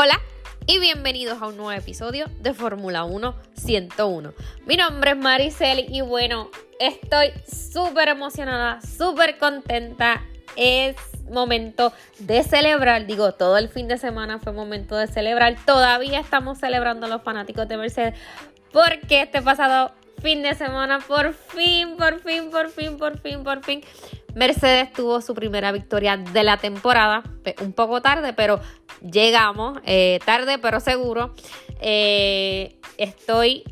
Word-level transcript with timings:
Hola 0.00 0.20
y 0.64 0.78
bienvenidos 0.78 1.42
a 1.42 1.48
un 1.48 1.56
nuevo 1.56 1.72
episodio 1.72 2.26
de 2.38 2.54
Fórmula 2.54 3.02
1 3.02 3.34
101. 3.54 4.32
Mi 4.64 4.76
nombre 4.76 5.10
es 5.10 5.16
Maricel 5.16 5.86
y 5.88 6.02
bueno, 6.02 6.50
estoy 6.78 7.32
súper 7.52 8.08
emocionada, 8.08 8.80
súper 8.80 9.38
contenta. 9.38 10.22
Es 10.54 10.94
momento 11.28 11.92
de 12.20 12.44
celebrar, 12.44 13.06
digo, 13.06 13.32
todo 13.32 13.58
el 13.58 13.68
fin 13.70 13.88
de 13.88 13.98
semana 13.98 14.38
fue 14.38 14.52
momento 14.52 14.94
de 14.94 15.08
celebrar. 15.08 15.56
Todavía 15.66 16.20
estamos 16.20 16.58
celebrando 16.58 17.08
los 17.08 17.22
fanáticos 17.22 17.66
de 17.66 17.76
Mercedes 17.76 18.14
porque 18.72 19.22
este 19.22 19.42
pasado 19.42 19.90
fin 20.20 20.42
de 20.42 20.54
semana, 20.54 21.00
por 21.00 21.32
fin, 21.32 21.96
por 21.96 22.20
fin, 22.20 22.50
por 22.50 22.70
fin, 22.70 22.96
por 22.96 23.18
fin, 23.18 23.44
por 23.44 23.64
fin, 23.64 23.82
Mercedes 24.34 24.92
tuvo 24.92 25.20
su 25.20 25.34
primera 25.34 25.72
victoria 25.72 26.16
de 26.16 26.44
la 26.44 26.58
temporada. 26.58 27.22
Un 27.60 27.72
poco 27.72 28.00
tarde, 28.02 28.32
pero 28.32 28.60
llegamos. 29.02 29.78
Eh, 29.84 30.20
tarde, 30.24 30.58
pero 30.58 30.80
seguro. 30.80 31.34
Eh, 31.80 32.78
estoy 32.98 33.64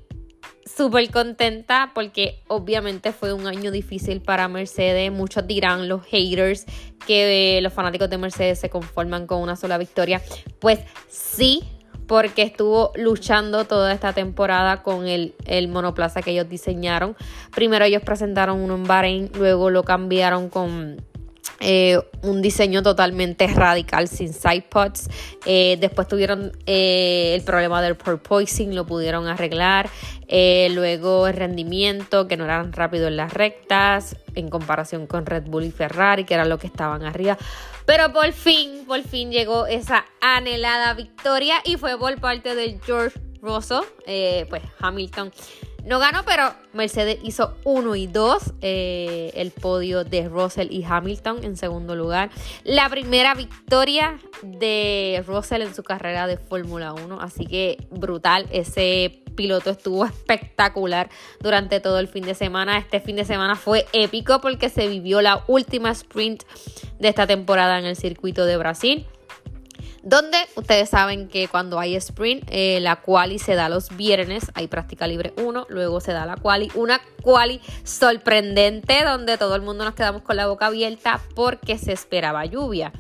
súper 0.65 1.09
contenta 1.11 1.93
porque 1.95 2.43
obviamente 2.49 3.13
fue 3.13 3.33
un 3.33 3.47
año 3.47 3.71
difícil 3.71 4.21
para 4.21 4.49
Mercedes. 4.49 5.13
Muchos 5.13 5.47
dirán, 5.47 5.89
los 5.89 6.05
haters, 6.07 6.67
que 7.07 7.61
los 7.63 7.73
fanáticos 7.73 8.11
de 8.11 8.19
Mercedes 8.19 8.59
se 8.59 8.69
conforman 8.69 9.27
con 9.27 9.41
una 9.41 9.57
sola 9.57 9.79
victoria. 9.79 10.21
Pues 10.59 10.81
sí, 11.09 11.63
porque 12.07 12.43
estuvo 12.43 12.93
luchando 12.95 13.65
toda 13.65 13.93
esta 13.93 14.13
temporada 14.13 14.83
con 14.83 15.07
el, 15.07 15.35
monoplaza 15.69 16.23
que 16.23 16.31
ellos 16.31 16.49
diseñaron. 16.49 17.17
Primero 17.55 17.85
ellos 17.85 18.03
presentaron 18.03 18.61
uno 18.61 18.75
en 18.75 18.85
Bahrein, 18.85 19.31
luego 19.35 19.71
lo 19.71 19.83
cambiaron 19.83 20.49
con 20.49 21.03
eh, 21.61 21.99
un 22.23 22.43
diseño 22.43 22.83
totalmente 22.83 23.47
radical 23.47 24.09
sin 24.09 24.33
sidepods. 24.33 25.09
Eh, 25.45 25.77
después 25.81 26.09
tuvieron 26.09 26.53
eh, 26.67 27.35
el 27.35 27.43
problema 27.43 27.83
del 27.83 27.97
porpoising, 27.97 28.75
lo 28.75 28.87
pudieron 28.87 29.27
arreglar. 29.27 29.89
luego 30.29 31.27
el 31.27 31.35
rendimiento, 31.35 32.29
que 32.29 32.37
no 32.37 32.45
eran 32.45 32.73
rápido 32.73 33.09
en 33.09 33.17
las 33.17 33.33
rectas, 33.33 34.17
en 34.35 34.49
comparación 34.49 35.07
con 35.07 35.27
Red 35.27 35.45
Bull 35.45 35.65
y 35.65 35.71
Ferrari, 35.71 36.25
que 36.25 36.35
era 36.35 36.45
lo 36.45 36.59
que 36.59 36.67
estaban 36.67 37.05
arriba. 37.05 37.39
Pero 37.87 38.13
por 38.13 38.33
fin, 38.33 38.85
por 38.87 39.03
fin 39.03 39.31
llegó 39.31 39.67
esa 39.67 40.05
anhelada 40.21 40.95
victoria 40.95 41.57
y 41.65 41.77
fue 41.77 41.97
por 41.99 42.21
parte 42.21 42.55
de 42.55 42.81
George 42.85 43.19
Russell, 43.41 43.85
pues 44.49 44.63
Hamilton 44.81 45.31
no 45.87 46.01
ganó, 46.01 46.25
pero 46.25 46.53
Mercedes 46.73 47.19
hizo 47.23 47.57
1 47.65 47.95
y 47.95 48.07
2. 48.09 48.55
Eh, 48.61 49.33
el 49.37 49.53
podio 49.53 50.03
de 50.03 50.29
Russell 50.29 50.69
y 50.71 50.85
Hamilton 50.85 51.45
en 51.45 51.57
segundo 51.57 51.95
lugar. 51.95 52.31
La 52.65 52.89
primera 52.89 53.35
victoria 53.35 54.19
de 54.43 55.23
Russell 55.27 55.63
en 55.63 55.75
su 55.75 55.85
carrera 55.85 56.27
de 56.27 56.39
Fórmula 56.39 56.93
1. 56.93 57.21
Así 57.21 57.47
que 57.47 57.87
brutal. 57.91 58.47
Ese 58.51 59.23
piloto 59.37 59.71
estuvo 59.71 60.05
espectacular 60.07 61.09
durante 61.41 61.79
todo 61.79 62.01
el 62.01 62.09
fin 62.09 62.25
de 62.25 62.35
semana. 62.35 62.79
Este 62.79 63.01
fin 63.01 63.15
de 63.15 63.25
semana 63.25 63.55
fue 63.55 63.87
épico 63.93 64.41
porque 64.41 64.69
se 64.69 64.89
vivió 64.89 65.23
la 65.23 65.45
última 65.47 65.93
sprint 65.93 66.43
de 66.99 67.09
esta 67.09 67.29
temporada 67.29 67.79
en 67.79 67.85
el 67.85 67.95
circuito 67.95 68.45
de 68.45 68.57
Brasil. 68.57 69.07
Donde 70.07 70.39
ustedes 70.55 70.91
saben 70.91 71.27
que 71.27 71.49
cuando 71.49 71.81
hay 71.81 71.97
sprint, 71.97 72.45
eh, 72.53 72.79
la 72.81 72.95
quali 72.95 73.41
se 73.41 73.57
da 73.57 73.69
los 73.69 73.97
viernes, 73.97 74.53
hay 74.55 74.69
práctica 74.69 75.09
libre 75.09 75.35
1, 75.37 75.67
luego 75.69 75.99
se 75.99 76.13
da 76.13 76.25
la 76.25 76.37
quali, 76.37 76.71
una 76.77 77.01
quali 77.23 77.61
sorprendente 77.83 79.03
donde 79.03 79.37
todo 79.37 79.57
el 79.57 79.63
mundo 79.63 79.85
nos 79.85 79.95
quedamos 79.95 80.23
con 80.23 80.37
la 80.37 80.47
boca 80.47 80.67
abierta 80.67 81.21
porque 81.35 81.77
se 81.77 81.91
esperaba 81.91 82.45
lluvia. 82.45 82.93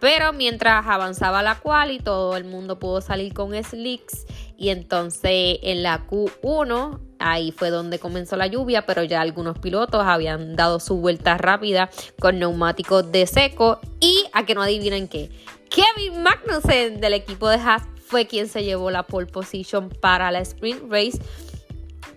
Pero 0.00 0.32
mientras 0.32 0.86
avanzaba 0.86 1.42
la 1.42 1.56
quali, 1.56 1.98
todo 1.98 2.34
el 2.34 2.44
mundo 2.44 2.78
pudo 2.78 3.02
salir 3.02 3.34
con 3.34 3.52
slicks 3.62 4.24
y 4.56 4.70
entonces 4.70 5.58
en 5.62 5.82
la 5.82 6.06
Q1 6.06 6.98
ahí 7.18 7.52
fue 7.52 7.68
donde 7.68 7.98
comenzó 7.98 8.36
la 8.36 8.46
lluvia, 8.46 8.86
pero 8.86 9.02
ya 9.02 9.20
algunos 9.20 9.58
pilotos 9.58 10.02
habían 10.06 10.56
dado 10.56 10.80
su 10.80 10.96
vuelta 10.96 11.36
rápida 11.36 11.90
con 12.18 12.38
neumáticos 12.38 13.12
de 13.12 13.26
seco 13.26 13.80
y 14.00 14.24
a 14.32 14.46
que 14.46 14.54
no 14.54 14.62
adivinen 14.62 15.08
qué, 15.08 15.30
Kevin 15.70 16.22
Magnussen 16.22 17.00
del 17.00 17.14
equipo 17.14 17.48
de 17.48 17.56
Haas 17.56 17.82
fue 18.06 18.26
quien 18.26 18.48
se 18.48 18.64
llevó 18.64 18.90
la 18.90 19.02
pole 19.04 19.26
position 19.26 19.90
para 19.90 20.30
la 20.30 20.40
sprint 20.40 20.90
race 20.90 21.18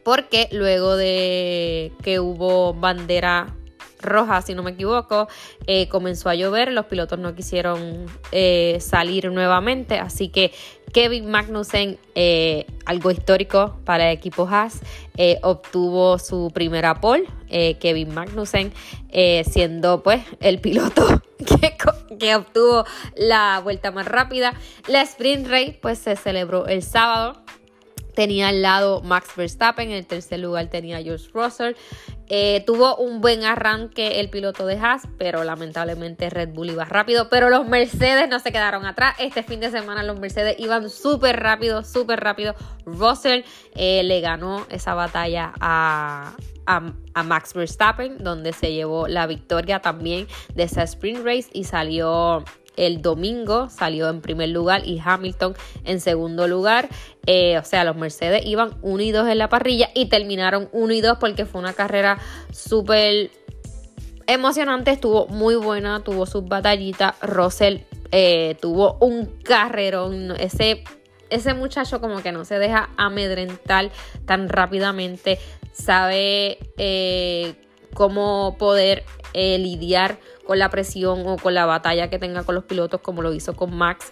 porque 0.03 0.47
luego 0.51 0.95
de 0.95 1.91
que 2.01 2.19
hubo 2.19 2.73
bandera 2.73 3.55
roja, 4.01 4.41
si 4.41 4.55
no 4.55 4.63
me 4.63 4.71
equivoco, 4.71 5.27
eh, 5.67 5.87
comenzó 5.87 6.29
a 6.29 6.35
llover, 6.35 6.71
los 6.71 6.85
pilotos 6.85 7.19
no 7.19 7.35
quisieron 7.35 8.07
eh, 8.31 8.77
salir 8.79 9.31
nuevamente, 9.31 9.99
así 9.99 10.29
que 10.29 10.51
Kevin 10.91 11.29
Magnussen, 11.29 11.99
eh, 12.15 12.65
algo 12.85 13.11
histórico 13.11 13.77
para 13.85 14.11
el 14.11 14.17
equipo 14.17 14.47
Haas, 14.49 14.81
obtuvo 15.43 16.17
su 16.17 16.51
primera 16.51 16.99
pole, 16.99 17.27
Kevin 17.79 18.13
Magnussen 18.13 18.73
siendo 19.45 20.01
pues 20.01 20.23
el 20.39 20.59
piloto 20.59 21.21
que, 21.45 21.77
obtuvo 22.35 22.85
la 23.15 23.59
vuelta 23.63 23.91
más 23.91 24.07
rápida. 24.07 24.53
La 24.87 25.01
sprint 25.01 25.47
race 25.47 25.79
pues 25.81 25.99
se 25.99 26.15
celebró 26.15 26.67
el 26.67 26.83
sábado. 26.83 27.41
Tenía 28.15 28.49
al 28.49 28.61
lado 28.61 29.01
Max 29.01 29.29
Verstappen, 29.37 29.89
en 29.89 29.95
el 29.95 30.05
tercer 30.05 30.39
lugar 30.39 30.69
tenía 30.69 31.01
George 31.01 31.29
Russell. 31.33 31.75
Eh, 32.27 32.63
tuvo 32.65 32.95
un 32.95 33.19
buen 33.19 33.43
arranque 33.43 34.19
el 34.19 34.29
piloto 34.29 34.65
de 34.65 34.77
Haas, 34.77 35.03
pero 35.17 35.43
lamentablemente 35.43 36.29
Red 36.29 36.49
Bull 36.49 36.69
iba 36.69 36.85
rápido. 36.85 37.29
Pero 37.29 37.49
los 37.49 37.67
Mercedes 37.67 38.29
no 38.29 38.39
se 38.39 38.51
quedaron 38.51 38.85
atrás. 38.85 39.15
Este 39.19 39.43
fin 39.43 39.59
de 39.59 39.69
semana 39.69 40.03
los 40.03 40.19
Mercedes 40.19 40.55
iban 40.59 40.89
súper 40.89 41.41
rápido, 41.41 41.83
súper 41.83 42.19
rápido. 42.21 42.55
Russell 42.85 43.43
eh, 43.75 44.03
le 44.03 44.21
ganó 44.21 44.65
esa 44.69 44.93
batalla 44.93 45.53
a, 45.59 46.35
a, 46.65 47.23
Max 47.23 47.53
Verstappen, 47.53 48.23
donde 48.23 48.53
se 48.53 48.73
llevó 48.73 49.07
la 49.07 49.27
victoria 49.27 49.79
también 49.79 50.27
de 50.55 50.63
esa 50.63 50.83
sprint 50.83 51.25
race 51.25 51.49
y 51.53 51.65
salió 51.65 52.43
el 52.77 53.01
domingo 53.01 53.69
salió 53.69 54.09
en 54.09 54.21
primer 54.21 54.49
lugar 54.49 54.87
y 54.87 54.99
Hamilton 55.03 55.55
en 55.83 55.99
segundo 55.99 56.47
lugar. 56.47 56.87
Eh, 57.25 57.57
o 57.57 57.63
sea, 57.63 57.83
los 57.83 57.95
Mercedes 57.95 58.45
iban 58.45 58.77
1 58.81 59.03
y 59.03 59.11
2 59.11 59.27
en 59.27 59.37
la 59.37 59.49
parrilla 59.49 59.89
y 59.93 60.07
terminaron 60.07 60.69
1 60.71 60.93
y 60.93 61.01
2 61.01 61.17
porque 61.19 61.45
fue 61.45 61.59
una 61.61 61.73
carrera 61.73 62.17
súper 62.51 63.29
emocionante. 64.25 64.91
Estuvo 64.91 65.27
muy 65.27 65.55
buena, 65.55 66.03
tuvo 66.03 66.25
sus 66.25 66.45
batallitas. 66.45 67.15
Russell 67.21 67.79
eh, 68.11 68.55
tuvo 68.61 68.97
un 69.01 69.25
carrerón. 69.43 70.31
Ese, 70.39 70.83
ese 71.31 71.53
muchacho 71.55 71.99
como 71.99 72.21
que 72.21 72.31
no 72.31 72.45
se 72.45 72.59
deja 72.59 72.89
amedrentar 72.97 73.89
tan 74.25 74.49
rápidamente 74.49 75.39
sabe 75.71 76.59
eh, 76.77 77.55
cómo 77.93 78.55
poder 78.59 79.03
eh, 79.33 79.57
lidiar 79.57 80.19
con 80.45 80.59
la 80.59 80.69
presión 80.69 81.25
o 81.25 81.37
con 81.37 81.53
la 81.53 81.65
batalla 81.65 82.09
que 82.09 82.19
tenga 82.19 82.43
con 82.43 82.55
los 82.55 82.65
pilotos 82.65 83.01
como 83.01 83.21
lo 83.21 83.33
hizo 83.33 83.55
con 83.55 83.75
Max 83.75 84.11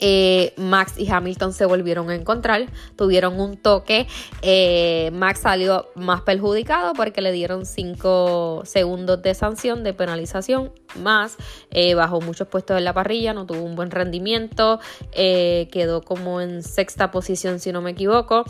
eh, 0.00 0.52
Max 0.56 0.94
y 0.98 1.10
Hamilton 1.10 1.52
se 1.52 1.66
volvieron 1.66 2.10
a 2.10 2.14
encontrar, 2.14 2.66
tuvieron 2.96 3.40
un 3.40 3.56
toque. 3.56 4.06
Eh, 4.42 5.10
Max 5.12 5.40
salió 5.40 5.88
más 5.94 6.22
perjudicado 6.22 6.92
porque 6.94 7.20
le 7.20 7.32
dieron 7.32 7.66
5 7.66 8.62
segundos 8.64 9.22
de 9.22 9.34
sanción, 9.34 9.84
de 9.84 9.94
penalización, 9.94 10.72
más 10.96 11.36
eh, 11.70 11.94
bajó 11.94 12.20
muchos 12.20 12.48
puestos 12.48 12.78
en 12.78 12.84
la 12.84 12.92
parrilla, 12.92 13.32
no 13.32 13.46
tuvo 13.46 13.62
un 13.62 13.76
buen 13.76 13.90
rendimiento, 13.90 14.80
quedó 15.12 16.02
como 16.02 16.40
en 16.40 16.62
sexta 16.62 17.10
posición, 17.10 17.60
si 17.60 17.72
no 17.72 17.80
me 17.80 17.90
equivoco. 17.92 18.44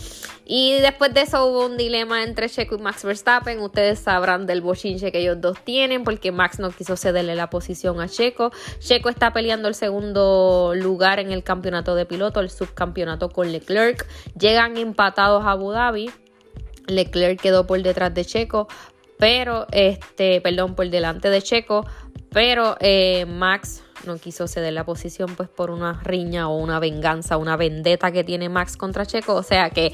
Y 0.44 0.74
después 0.74 1.12
de 1.12 1.22
eso 1.22 1.44
hubo 1.46 1.66
un 1.66 1.76
dilema 1.76 2.22
entre 2.22 2.48
Checo 2.48 2.76
y 2.76 2.78
Max 2.78 3.04
Verstappen. 3.04 3.60
Ustedes 3.60 3.98
sabrán 3.98 4.46
del 4.46 4.60
bochinche 4.60 5.10
que 5.10 5.18
ellos 5.18 5.40
dos 5.40 5.58
tienen 5.64 6.04
porque 6.04 6.30
Max 6.30 6.60
no 6.60 6.70
quiso 6.70 6.96
cederle 6.96 7.34
la 7.34 7.50
posición 7.50 8.00
a 8.00 8.08
Checo. 8.08 8.52
Checo 8.78 9.08
está 9.08 9.32
peleando 9.32 9.66
el 9.66 9.74
segundo 9.74 10.72
lugar 10.76 11.18
en 11.18 11.32
el 11.32 11.35
el 11.36 11.44
campeonato 11.44 11.94
de 11.94 12.06
piloto, 12.06 12.40
el 12.40 12.50
subcampeonato 12.50 13.30
con 13.30 13.52
Leclerc. 13.52 14.06
Llegan 14.38 14.76
empatados 14.76 15.44
a 15.44 15.52
Abu 15.52 15.72
Dhabi. 15.72 16.10
Leclerc 16.86 17.40
quedó 17.40 17.66
por 17.66 17.82
detrás 17.82 18.14
de 18.14 18.24
Checo, 18.24 18.68
pero 19.18 19.66
este, 19.72 20.40
perdón, 20.40 20.74
por 20.74 20.88
delante 20.88 21.30
de 21.30 21.42
Checo, 21.42 21.84
pero 22.30 22.76
eh, 22.80 23.26
Max 23.26 23.82
no 24.04 24.18
quiso 24.18 24.46
ceder 24.46 24.72
la 24.72 24.84
posición 24.84 25.34
pues 25.36 25.48
por 25.48 25.70
una 25.70 26.00
riña 26.04 26.48
o 26.48 26.56
una 26.56 26.78
venganza, 26.78 27.36
una 27.36 27.56
vendetta 27.56 28.12
que 28.12 28.24
tiene 28.24 28.48
Max 28.48 28.76
contra 28.76 29.04
Checo. 29.04 29.34
O 29.34 29.42
sea 29.42 29.70
que 29.70 29.92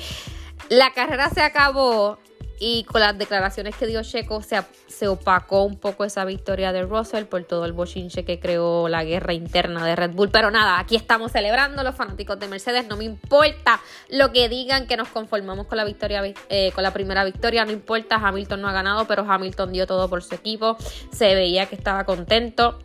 la 0.69 0.93
carrera 0.93 1.31
se 1.31 1.41
acabó 1.41 2.19
y 2.59 2.85
con 2.85 3.01
las 3.01 3.17
declaraciones 3.17 3.77
que 3.77 3.87
dio 3.87 4.03
Checo 4.03 4.43
se, 4.43 5.09
opacó 5.09 5.65
un 5.65 5.79
poco 5.79 6.05
esa 6.05 6.25
victoria 6.25 6.73
de 6.73 6.83
Russell 6.83 7.25
por 7.25 7.43
todo 7.45 7.65
el 7.65 7.73
bochinche 7.73 8.25
que 8.25 8.39
creó 8.39 8.89
la 8.89 9.03
guerra 9.05 9.33
interna 9.33 9.85
de 9.85 9.97
Red 9.97 10.13
Bull. 10.13 10.31
Pero 10.31 10.51
nada, 10.51 10.79
aquí 10.79 10.95
estamos 10.95 11.33
celebrando 11.33 11.83
los 11.83 11.95
fanáticos 11.95 12.39
de 12.39 12.49
Mercedes. 12.49 12.87
No 12.87 12.97
me 12.97 13.05
importa 13.05 13.81
lo 14.09 14.33
que 14.33 14.49
digan 14.49 14.87
que 14.87 14.97
nos 14.97 15.09
conformamos 15.09 15.67
con 15.67 15.77
la 15.77 15.85
victoria, 15.85 16.23
eh, 16.49 16.71
con 16.73 16.85
la 16.85 16.93
primera 16.93 17.25
victoria. 17.25 17.65
No 17.65 17.73
importa, 17.73 18.17
Hamilton 18.17 18.61
no 18.61 18.69
ha 18.69 18.73
ganado, 18.73 19.07
pero 19.07 19.25
Hamilton 19.29 19.73
dio 19.73 19.87
todo 19.87 20.09
por 20.09 20.23
su 20.23 20.35
equipo. 20.35 20.77
Se 21.11 21.35
veía 21.35 21.67
que 21.67 21.75
estaba 21.75 22.05
contento 22.05 22.79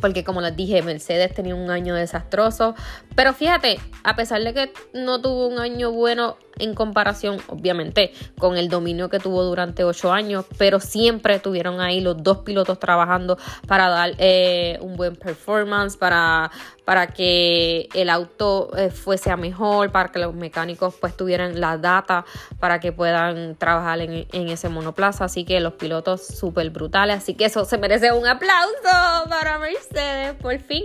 porque 0.00 0.24
como 0.24 0.40
les 0.40 0.56
dije, 0.56 0.82
Mercedes 0.82 1.34
tenía 1.34 1.54
un 1.54 1.70
año 1.70 1.94
desastroso. 1.94 2.74
Pero 3.14 3.32
fíjate, 3.32 3.80
a 4.04 4.16
pesar 4.16 4.42
de 4.42 4.54
que 4.54 4.72
no 4.94 5.20
tuvo 5.20 5.48
un 5.48 5.58
año 5.58 5.90
bueno, 5.90 6.36
en 6.58 6.74
comparación, 6.74 7.38
obviamente, 7.48 8.12
con 8.38 8.56
el 8.56 8.68
dominio 8.68 9.08
que 9.08 9.18
tuvo 9.18 9.42
durante 9.44 9.84
ocho 9.84 10.12
años, 10.12 10.44
pero 10.56 10.80
siempre 10.80 11.34
estuvieron 11.34 11.80
ahí 11.80 12.00
los 12.00 12.22
dos 12.22 12.38
pilotos 12.38 12.78
trabajando 12.78 13.38
para 13.66 13.88
dar 13.88 14.12
eh, 14.18 14.78
un 14.80 14.96
buen 14.96 15.16
performance, 15.16 15.96
para, 15.96 16.50
para 16.84 17.08
que 17.08 17.88
el 17.94 18.10
auto 18.10 18.70
eh, 18.76 18.90
fuese 18.90 19.30
a 19.30 19.36
mejor, 19.36 19.92
para 19.92 20.10
que 20.10 20.18
los 20.18 20.34
mecánicos 20.34 20.94
pues 21.00 21.16
tuvieran 21.16 21.60
la 21.60 21.76
data 21.76 22.24
para 22.58 22.80
que 22.80 22.92
puedan 22.92 23.56
trabajar 23.56 24.00
en, 24.00 24.26
en 24.32 24.48
ese 24.48 24.68
monoplaza. 24.68 25.24
Así 25.24 25.44
que 25.44 25.60
los 25.60 25.74
pilotos 25.74 26.26
súper 26.26 26.70
brutales. 26.70 27.18
Así 27.18 27.34
que 27.34 27.46
eso 27.46 27.64
se 27.64 27.78
merece 27.78 28.12
un 28.12 28.26
aplauso 28.26 29.28
para 29.28 29.58
Mercedes, 29.58 30.34
por 30.40 30.58
fin. 30.58 30.84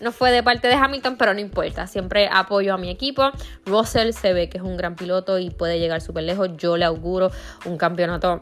No 0.00 0.12
fue 0.12 0.30
de 0.30 0.42
parte 0.42 0.68
de 0.68 0.74
Hamilton, 0.74 1.16
pero 1.16 1.34
no 1.34 1.40
importa. 1.40 1.86
Siempre 1.86 2.28
apoyo 2.30 2.74
a 2.74 2.78
mi 2.78 2.90
equipo. 2.90 3.30
Russell 3.64 4.12
se 4.12 4.32
ve 4.32 4.48
que 4.48 4.58
es 4.58 4.64
un 4.64 4.76
gran 4.76 4.96
piloto 4.96 5.38
y 5.38 5.50
puede 5.50 5.78
llegar 5.78 6.00
súper 6.00 6.24
lejos. 6.24 6.50
Yo 6.56 6.76
le 6.76 6.84
auguro 6.84 7.30
un 7.64 7.78
campeonato 7.78 8.40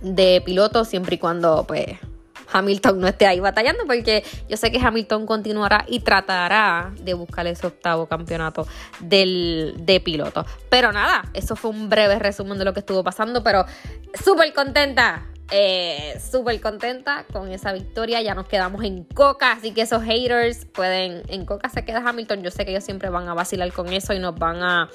de 0.00 0.42
piloto 0.44 0.84
siempre 0.84 1.16
y 1.16 1.18
cuando 1.18 1.64
pues 1.66 1.98
Hamilton 2.52 3.00
no 3.00 3.08
esté 3.08 3.26
ahí 3.26 3.40
batallando 3.40 3.84
porque 3.86 4.24
yo 4.48 4.56
sé 4.56 4.70
que 4.70 4.78
Hamilton 4.78 5.26
continuará 5.26 5.84
y 5.88 6.00
tratará 6.00 6.92
de 7.00 7.14
buscar 7.14 7.46
ese 7.46 7.66
octavo 7.66 8.06
campeonato 8.06 8.66
del, 9.00 9.74
de 9.78 10.00
piloto. 10.00 10.46
Pero 10.68 10.92
nada, 10.92 11.28
eso 11.34 11.56
fue 11.56 11.70
un 11.70 11.88
breve 11.88 12.18
resumen 12.18 12.58
de 12.58 12.64
lo 12.64 12.72
que 12.72 12.80
estuvo 12.80 13.02
pasando, 13.02 13.42
pero 13.42 13.64
súper 14.22 14.52
contenta 14.52 15.26
eh, 15.50 16.20
súper 16.20 16.60
contenta 16.60 17.24
con 17.32 17.50
esa 17.50 17.72
victoria. 17.72 18.22
Ya 18.22 18.34
nos 18.34 18.46
quedamos 18.46 18.82
en 18.84 19.04
Coca, 19.04 19.52
así 19.52 19.72
que 19.72 19.82
esos 19.82 20.02
haters 20.02 20.64
pueden. 20.66 21.22
En 21.28 21.44
Coca 21.44 21.68
se 21.68 21.84
queda 21.84 22.02
Hamilton. 22.06 22.42
Yo 22.42 22.50
sé 22.50 22.64
que 22.64 22.70
ellos 22.70 22.84
siempre 22.84 23.08
van 23.10 23.28
a 23.28 23.34
vacilar 23.34 23.72
con 23.72 23.92
eso 23.92 24.14
y 24.14 24.18
nos 24.18 24.38
van 24.38 24.62
a, 24.62 24.88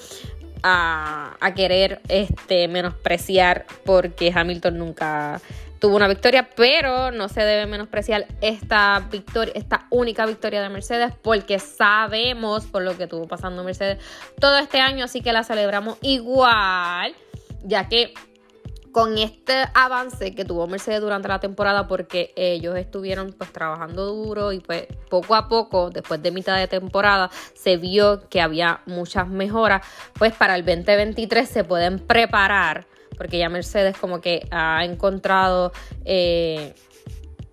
a, 0.64 1.54
querer 1.56 2.02
este, 2.08 2.68
menospreciar 2.68 3.66
porque 3.86 4.32
Hamilton 4.34 4.78
nunca 4.78 5.42
tuvo 5.80 5.96
una 5.96 6.08
victoria, 6.08 6.50
pero 6.56 7.12
no 7.12 7.30
se 7.30 7.42
debe 7.42 7.66
menospreciar 7.66 8.28
esta 8.42 9.08
victoria, 9.10 9.54
esta 9.56 9.88
única 9.90 10.26
victoria 10.26 10.62
de 10.62 10.68
Mercedes, 10.68 11.14
porque 11.22 11.58
sabemos 11.60 12.66
por 12.66 12.82
lo 12.84 12.98
que 12.98 13.08
tuvo 13.08 13.28
pasando 13.28 13.64
Mercedes 13.64 13.98
todo 14.40 14.58
este 14.58 14.82
año, 14.82 15.06
así 15.06 15.22
que 15.22 15.32
la 15.32 15.46
celebramos 15.46 15.98
igual, 16.02 17.16
ya 17.64 17.88
que 17.88 18.14
con 18.92 19.18
este 19.18 19.66
avance 19.74 20.34
que 20.34 20.46
tuvo 20.46 20.68
Mercedes 20.68 21.02
durante 21.02 21.28
la 21.28 21.40
temporada 21.40 21.88
porque 21.88 22.34
ellos 22.36 22.76
estuvieron 22.78 23.34
pues 23.38 23.52
trabajando 23.52 24.06
duro 24.06 24.52
y 24.52 24.60
pues 24.60 24.88
poco 25.10 25.36
a 25.36 25.48
poco 25.48 25.90
después 25.90 26.22
de 26.22 26.32
mitad 26.32 26.58
de 26.58 26.68
temporada 26.68 27.30
se 27.54 27.78
vio 27.78 28.28
que 28.30 28.42
había 28.42 28.82
muchas 28.86 29.28
mejoras 29.28 29.86
pues 30.18 30.34
para 30.34 30.56
el 30.56 30.66
2023 30.66 31.48
se 31.48 31.64
pueden 31.64 32.00
preparar 32.00 32.88
porque 33.18 33.38
ya 33.38 33.50
Mercedes 33.50 33.98
como 33.98 34.22
que 34.22 34.48
ha 34.50 34.86
encontrado 34.86 35.74
eh, 36.06 36.74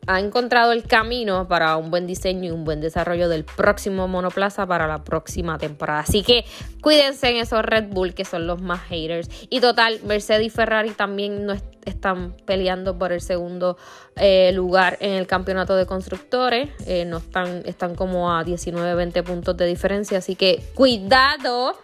ha 0.07 0.21
encontrado 0.21 0.73
el 0.73 0.85
camino 0.85 1.49
para 1.49 1.77
un 1.77 1.91
buen 1.91 2.07
diseño 2.07 2.45
y 2.45 2.51
un 2.51 2.65
buen 2.65 2.81
desarrollo 2.81 3.29
del 3.29 3.45
próximo 3.45 4.07
monoplaza 4.09 4.67
para 4.67 4.87
la 4.87 5.03
próxima 5.05 5.59
temporada. 5.59 6.01
Así 6.01 6.23
que 6.23 6.45
cuídense 6.81 7.31
en 7.31 7.37
esos 7.37 7.63
Red 7.63 7.89
Bull 7.89 8.15
que 8.15 8.25
son 8.25 8.47
los 8.47 8.61
más 8.61 8.81
haters. 8.83 9.29
Y 9.51 9.61
total, 9.61 10.01
Mercedes 10.05 10.47
y 10.47 10.51
Ferrari 10.51 10.91
también 10.91 11.47
no 11.47 11.55
están 11.85 12.35
peleando 12.45 12.99
por 12.99 13.13
el 13.13 13.21
segundo 13.21 13.77
eh, 14.17 14.53
lugar 14.53 14.97
en 15.01 15.13
el 15.15 15.27
campeonato 15.27 15.77
de 15.77 15.87
constructores. 15.87 16.71
Eh, 16.87 17.05
no 17.05 17.19
están, 17.19 17.63
están 17.65 17.95
como 17.95 18.33
a 18.33 18.45
19-20 18.45 19.23
puntos 19.23 19.57
de 19.57 19.67
diferencia. 19.67 20.19
Así 20.19 20.35
que 20.37 20.63
cuidado 20.75 21.75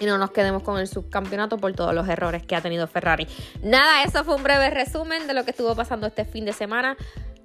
y 0.00 0.06
no 0.06 0.18
nos 0.18 0.30
quedemos 0.30 0.62
con 0.62 0.80
el 0.80 0.88
subcampeonato 0.88 1.58
por 1.58 1.72
todos 1.74 1.94
los 1.94 2.08
errores 2.08 2.44
que 2.44 2.56
ha 2.56 2.60
tenido 2.60 2.86
Ferrari. 2.86 3.28
Nada, 3.62 4.02
eso 4.02 4.24
fue 4.24 4.34
un 4.34 4.42
breve 4.42 4.70
resumen 4.70 5.26
de 5.26 5.34
lo 5.34 5.44
que 5.44 5.50
estuvo 5.52 5.76
pasando 5.76 6.06
este 6.06 6.24
fin 6.24 6.44
de 6.44 6.52
semana. 6.52 6.96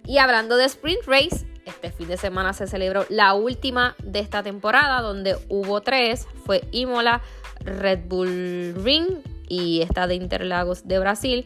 Y 0.06 0.20
hablando 0.20 0.56
de 0.56 0.66
Sprint 0.66 1.04
Race, 1.06 1.46
este 1.66 1.92
fin 1.92 2.08
de 2.08 2.18
semana 2.18 2.54
se 2.54 2.68
celebró 2.68 3.06
la 3.10 3.34
última 3.34 3.96
de 4.04 4.20
esta 4.20 4.42
temporada, 4.42 5.02
donde 5.02 5.36
hubo 5.50 5.82
tres. 5.82 6.28
Fue 6.46 6.64
Imola, 6.72 7.22
Red 7.60 8.02
Bull 8.08 8.76
Ring 8.84 9.08
y 9.50 9.82
esta 9.82 10.08
de 10.08 10.16
Interlagos 10.16 10.88
de 10.88 11.00
Brasil. 11.00 11.46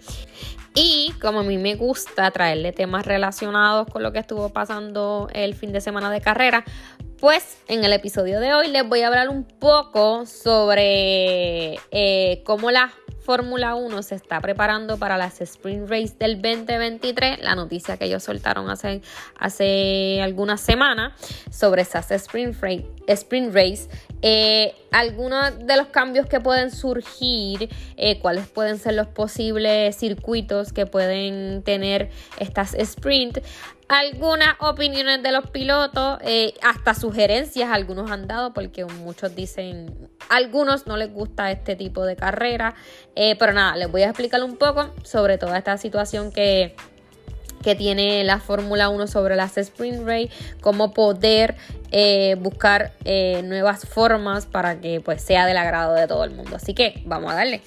Y 0.75 1.13
como 1.21 1.39
a 1.39 1.43
mí 1.43 1.57
me 1.57 1.75
gusta 1.75 2.29
traerle 2.31 2.71
temas 2.71 3.05
relacionados 3.05 3.87
con 3.87 4.03
lo 4.03 4.11
que 4.11 4.19
estuvo 4.19 4.49
pasando 4.49 5.27
el 5.33 5.55
fin 5.55 5.71
de 5.71 5.81
semana 5.81 6.11
de 6.11 6.21
carrera, 6.21 6.63
pues 7.19 7.57
en 7.67 7.83
el 7.83 7.91
episodio 7.91 8.39
de 8.39 8.53
hoy 8.53 8.69
les 8.69 8.87
voy 8.87 9.01
a 9.01 9.07
hablar 9.07 9.29
un 9.29 9.43
poco 9.43 10.25
sobre 10.25 11.75
eh, 11.91 12.41
cómo 12.45 12.71
la 12.71 12.93
Fórmula 13.29 13.75
1 13.75 14.01
se 14.01 14.15
está 14.15 14.39
preparando 14.41 14.97
para 14.97 15.17
las 15.17 15.39
Sprint 15.41 15.89
Race 15.89 16.15
del 16.17 16.41
2023, 16.41 17.43
la 17.43 17.53
noticia 17.53 17.97
que 17.97 18.05
ellos 18.05 18.23
soltaron 18.23 18.69
hace, 18.69 19.01
hace 19.37 20.19
algunas 20.23 20.61
semanas 20.61 21.13
sobre 21.51 21.83
esas 21.83 22.09
sprint 22.09 22.55
Race, 23.53 23.87
eh, 24.23 24.73
algunos 24.91 25.59
de 25.59 25.77
los 25.77 25.87
cambios 25.89 26.25
que 26.25 26.39
pueden 26.39 26.71
surgir, 26.71 27.69
eh, 27.97 28.19
cuáles 28.19 28.47
pueden 28.47 28.79
ser 28.79 28.95
los 28.95 29.07
posibles 29.07 29.95
circuitos 29.95 30.73
que 30.73 30.87
pueden 30.87 31.61
tener 31.61 32.09
estas 32.39 32.73
sprint, 32.73 33.39
algunas 33.89 34.55
opiniones 34.59 35.21
de 35.21 35.31
los 35.33 35.49
pilotos, 35.49 36.19
eh, 36.21 36.53
hasta 36.61 36.93
sugerencias 36.93 37.69
algunos 37.71 38.09
han 38.11 38.27
dado 38.27 38.53
porque 38.53 38.85
muchos 38.85 39.35
dicen, 39.35 40.09
algunos 40.29 40.87
no 40.87 40.95
les 40.95 41.11
gusta 41.11 41.51
este 41.51 41.75
tipo 41.75 42.05
de 42.05 42.15
carrera, 42.15 42.75
pero 43.13 43.51
nada, 43.51 43.75
les 43.75 43.91
voy 43.91 44.03
a 44.03 44.09
explicar 44.09 44.41
un 44.43 44.55
poco 44.55 44.93
sobre 45.03 45.37
toda 45.37 45.57
esta 45.57 45.77
situación 45.77 46.31
que 46.31 46.75
que 47.63 47.75
tiene 47.75 48.23
la 48.23 48.39
Fórmula 48.39 48.89
1 48.89 49.07
sobre 49.07 49.35
las 49.35 49.57
Sprint 49.57 50.07
Race, 50.07 50.29
cómo 50.61 50.93
poder 50.93 51.55
eh, 51.91 52.35
buscar 52.39 52.93
eh, 53.05 53.41
nuevas 53.43 53.85
formas 53.85 54.45
para 54.45 54.79
que 54.79 55.01
pues 55.01 55.21
sea 55.21 55.45
del 55.45 55.57
agrado 55.57 55.93
de 55.93 56.07
todo 56.07 56.23
el 56.23 56.31
mundo. 56.31 56.55
Así 56.55 56.73
que 56.73 57.01
vamos 57.05 57.31
a 57.31 57.35
darle. 57.35 57.61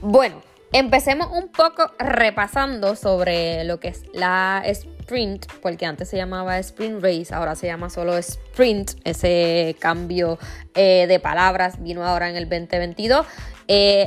Bueno, 0.00 0.42
empecemos 0.72 1.28
un 1.30 1.48
poco 1.48 1.92
repasando 1.98 2.96
sobre 2.96 3.64
lo 3.64 3.78
que 3.78 3.88
es 3.88 4.04
la 4.12 4.62
sprint, 5.02 5.46
porque 5.60 5.86
antes 5.86 6.08
se 6.08 6.16
llamaba 6.16 6.58
sprint 6.58 7.02
race, 7.02 7.34
ahora 7.34 7.54
se 7.54 7.66
llama 7.66 7.90
solo 7.90 8.16
sprint. 8.16 8.92
Ese 9.04 9.76
cambio 9.78 10.38
eh, 10.74 11.06
de 11.06 11.20
palabras 11.20 11.82
vino 11.82 12.04
ahora 12.04 12.30
en 12.30 12.36
el 12.36 12.48
2022. 12.48 13.26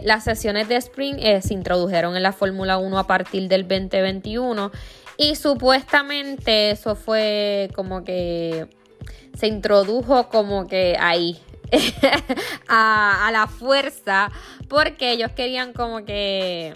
las 0.04 0.24
sesiones 0.24 0.68
de 0.68 0.78
sprint 0.78 1.20
se 1.42 1.54
introdujeron 1.54 2.16
en 2.16 2.24
la 2.24 2.32
Fórmula 2.32 2.78
1 2.78 2.98
a 2.98 3.08
partir 3.08 3.48
del 3.48 3.68
2021 3.68 4.72
y 5.18 5.36
supuestamente 5.36 6.72
eso 6.72 6.96
fue 6.96 7.70
como 7.74 8.04
que 8.04 8.68
se 9.38 9.48
introdujo 9.48 10.30
como 10.30 10.68
que 10.68 10.98
ahí, 11.00 11.40
a, 12.68 13.30
la 13.32 13.48
fuerza, 13.48 14.32
porque 14.68 15.12
ellos 15.12 15.32
querían 15.32 15.74
como 15.74 16.06
que 16.06 16.74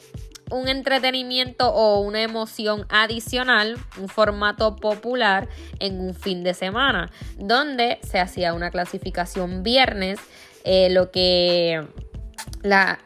un 0.49 0.67
entretenimiento 0.67 1.69
o 1.69 1.99
una 2.01 2.21
emoción 2.21 2.85
adicional, 2.89 3.77
un 3.99 4.07
formato 4.09 4.75
popular 4.75 5.47
en 5.79 5.99
un 5.99 6.13
fin 6.13 6.43
de 6.43 6.53
semana, 6.53 7.11
donde 7.37 7.99
se 8.03 8.19
hacía 8.19 8.53
una 8.53 8.71
clasificación 8.71 9.63
viernes, 9.63 10.19
eh, 10.63 10.89
lo 10.89 11.11
que 11.11 11.81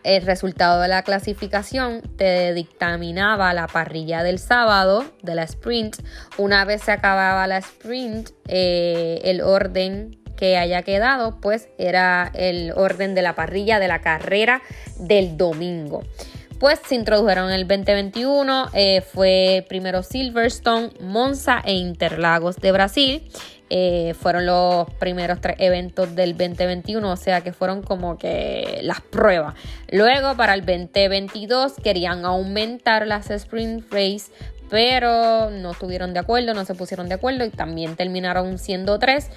el 0.04 0.26
resultado 0.26 0.82
de 0.82 0.88
la 0.88 1.04
clasificación 1.04 2.02
te 2.18 2.54
dictaminaba 2.54 3.54
la 3.54 3.68
parrilla 3.68 4.24
del 4.24 4.40
sábado 4.40 5.06
de 5.22 5.36
la 5.36 5.44
sprint. 5.44 5.98
Una 6.38 6.66
vez 6.66 6.82
se 6.82 6.92
acababa 6.92 7.46
la 7.48 7.58
sprint, 7.60 8.32
eh, 8.48 9.22
el 9.24 9.42
orden 9.42 10.20
que 10.36 10.58
haya 10.58 10.82
quedado, 10.82 11.40
pues 11.40 11.70
era 11.78 12.32
el 12.34 12.74
orden 12.76 13.14
de 13.16 13.22
la 13.22 13.36
parrilla 13.36 13.80
de 13.80 13.88
la 13.88 14.02
carrera 14.02 14.62
del 14.98 15.38
domingo. 15.38 16.04
Pues 16.64 16.80
se 16.88 16.96
introdujeron 16.96 17.50
en 17.50 17.56
el 17.56 17.68
2021. 17.68 18.70
Eh, 18.72 19.02
fue 19.02 19.66
primero 19.68 20.02
Silverstone, 20.02 20.92
Monza 21.02 21.62
e 21.66 21.74
Interlagos 21.74 22.56
de 22.56 22.72
Brasil. 22.72 23.30
Eh, 23.70 24.14
fueron 24.18 24.46
los 24.46 24.90
primeros 24.92 25.42
tres 25.42 25.58
eventos 25.60 26.16
del 26.16 26.38
2021, 26.38 27.12
o 27.12 27.18
sea 27.18 27.42
que 27.42 27.52
fueron 27.52 27.82
como 27.82 28.18
que 28.18 28.80
las 28.82 29.02
pruebas. 29.02 29.56
Luego 29.92 30.38
para 30.38 30.54
el 30.54 30.62
2022 30.62 31.74
querían 31.84 32.24
aumentar 32.24 33.08
las 33.08 33.30
Sprint 33.30 33.92
Race, 33.92 34.32
pero 34.70 35.50
no 35.50 35.72
estuvieron 35.72 36.14
de 36.14 36.22
acuerdo, 36.22 36.54
no 36.54 36.64
se 36.64 36.76
pusieron 36.76 37.10
de 37.10 37.16
acuerdo 37.16 37.44
y 37.44 37.50
también 37.50 37.98
terminaron 37.98 38.58
siendo 38.58 39.00
tres 39.00 39.32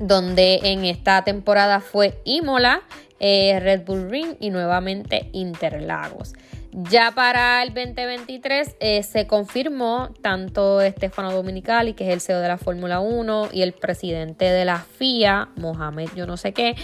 donde 0.00 0.58
en 0.64 0.84
esta 0.84 1.22
temporada 1.22 1.80
fue 1.80 2.20
Imola, 2.24 2.82
eh, 3.24 3.60
Red 3.60 3.84
Bull 3.84 4.10
Ring 4.10 4.34
y 4.40 4.50
nuevamente 4.50 5.28
Interlagos. 5.32 6.34
Ya 6.72 7.12
para 7.12 7.62
el 7.62 7.72
2023 7.72 8.76
eh, 8.80 9.02
se 9.04 9.28
confirmó 9.28 10.10
tanto 10.22 10.80
Estefano 10.80 11.30
Dominicali, 11.30 11.94
que 11.94 12.08
es 12.08 12.12
el 12.12 12.20
CEO 12.20 12.40
de 12.40 12.48
la 12.48 12.58
Fórmula 12.58 12.98
1, 12.98 13.50
y 13.52 13.62
el 13.62 13.74
presidente 13.74 14.46
de 14.46 14.64
la 14.64 14.78
FIA, 14.78 15.50
Mohamed, 15.54 16.08
yo 16.16 16.26
no 16.26 16.36
sé 16.36 16.52
qué, 16.52 16.74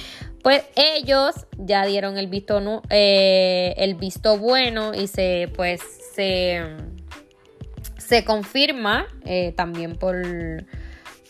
pues 0.44 0.62
ellos 0.76 1.34
ya 1.56 1.84
dieron 1.84 2.18
el 2.18 2.28
visto, 2.28 2.82
eh, 2.88 3.74
el 3.76 3.96
visto 3.96 4.38
bueno 4.38 4.94
y 4.94 5.08
se, 5.08 5.50
pues, 5.56 5.80
se, 6.14 6.62
se 7.96 8.24
confirma 8.24 9.06
también 9.56 9.96
por 9.96 10.16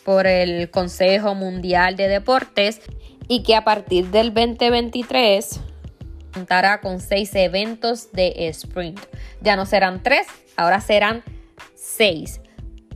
por 0.05 0.27
el 0.27 0.71
Consejo 0.71 1.35
Mundial 1.35 1.95
de 1.95 2.09
Deportes 2.09 2.81
y 3.29 3.43
que 3.43 3.55
a 3.55 3.63
partir 3.63 4.11
del 4.11 4.33
2023 4.33 5.61
contará 6.33 6.81
con 6.81 7.01
seis 7.01 7.35
eventos 7.35 8.13
de 8.13 8.49
sprint. 8.49 8.99
Ya 9.41 9.55
no 9.55 9.67
serán 9.67 10.03
tres, 10.03 10.27
ahora 10.57 10.81
serán 10.81 11.23
seis. 11.75 12.41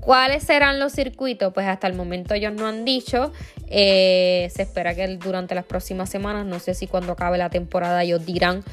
¿Cuáles 0.00 0.42
serán 0.42 0.80
los 0.80 0.92
circuitos? 0.92 1.52
Pues 1.54 1.68
hasta 1.68 1.86
el 1.86 1.94
momento 1.94 2.34
ellos 2.34 2.52
no 2.52 2.66
han 2.66 2.84
dicho. 2.84 3.32
Eh, 3.68 4.50
se 4.52 4.62
espera 4.62 4.96
que 4.96 5.06
durante 5.16 5.54
las 5.54 5.64
próximas 5.64 6.10
semanas, 6.10 6.44
no 6.44 6.58
sé 6.58 6.74
si 6.74 6.88
cuando 6.88 7.12
acabe 7.12 7.38
la 7.38 7.50
temporada, 7.50 8.02
ellos 8.02 8.26
dirán 8.26 8.64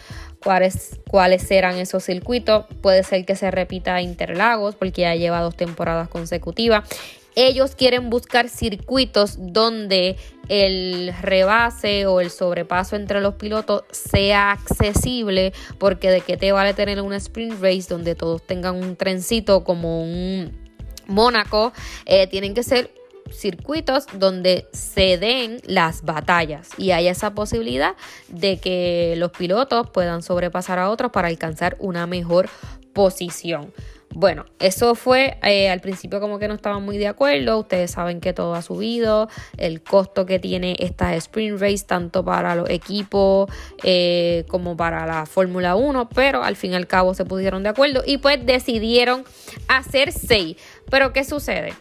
cuáles, 0.43 0.99
cuáles 1.07 1.43
serán 1.43 1.75
esos 1.75 2.03
circuitos. 2.03 2.65
Puede 2.81 3.03
ser 3.03 3.25
que 3.25 3.35
se 3.35 3.51
repita 3.51 4.01
Interlagos 4.01 4.73
porque 4.73 5.01
ya 5.01 5.13
lleva 5.13 5.41
dos 5.41 5.55
temporadas 5.55 6.09
consecutivas 6.09 6.89
ellos 7.35 7.75
quieren 7.75 8.09
buscar 8.09 8.49
circuitos 8.49 9.37
donde 9.39 10.17
el 10.47 11.13
rebase 11.21 12.05
o 12.07 12.21
el 12.21 12.31
sobrepaso 12.31 12.95
entre 12.95 13.21
los 13.21 13.35
pilotos 13.35 13.83
sea 13.91 14.51
accesible, 14.51 15.53
porque 15.77 16.09
de 16.09 16.21
qué 16.21 16.37
te 16.37 16.51
vale 16.51 16.73
tener 16.73 17.01
una 17.01 17.17
sprint 17.17 17.61
race 17.61 17.85
donde 17.87 18.15
todos 18.15 18.41
tengan 18.41 18.75
un 18.75 18.95
trencito 18.95 19.63
como 19.63 20.01
un 20.01 20.69
Mónaco, 21.07 21.73
eh, 22.05 22.27
tienen 22.27 22.53
que 22.53 22.63
ser 22.63 22.91
circuitos 23.31 24.05
donde 24.13 24.67
se 24.71 25.17
den 25.17 25.59
las 25.65 26.03
batallas 26.03 26.69
y 26.77 26.91
haya 26.91 27.11
esa 27.11 27.33
posibilidad 27.33 27.95
de 28.27 28.57
que 28.59 29.15
los 29.17 29.31
pilotos 29.31 29.89
puedan 29.89 30.23
sobrepasar 30.23 30.79
a 30.79 30.89
otros 30.89 31.11
para 31.11 31.27
alcanzar 31.27 31.75
una 31.79 32.07
mejor 32.07 32.49
posición. 32.93 33.73
Bueno, 34.15 34.45
eso 34.59 34.95
fue 34.95 35.37
eh, 35.43 35.69
al 35.69 35.81
principio 35.81 36.19
como 36.19 36.39
que 36.39 36.47
no 36.47 36.55
estaban 36.55 36.83
muy 36.83 36.97
de 36.97 37.07
acuerdo. 37.07 37.59
Ustedes 37.59 37.91
saben 37.91 38.21
que 38.21 38.33
todo 38.33 38.55
ha 38.55 38.61
subido, 38.61 39.29
el 39.57 39.83
costo 39.83 40.25
que 40.25 40.39
tiene 40.39 40.75
esta 40.79 41.15
sprint 41.15 41.61
race 41.61 41.85
tanto 41.85 42.25
para 42.25 42.55
los 42.55 42.69
equipos 42.69 43.49
eh, 43.83 44.45
como 44.49 44.75
para 44.75 45.05
la 45.05 45.25
Fórmula 45.25 45.75
1, 45.75 46.09
pero 46.09 46.43
al 46.43 46.55
fin 46.55 46.71
y 46.71 46.75
al 46.75 46.87
cabo 46.87 47.13
se 47.13 47.25
pusieron 47.25 47.61
de 47.61 47.69
acuerdo 47.69 48.01
y 48.05 48.17
pues 48.17 48.43
decidieron 48.45 49.23
hacer 49.67 50.11
seis. 50.11 50.57
Pero 50.89 51.13
¿qué 51.13 51.23
sucede? 51.23 51.73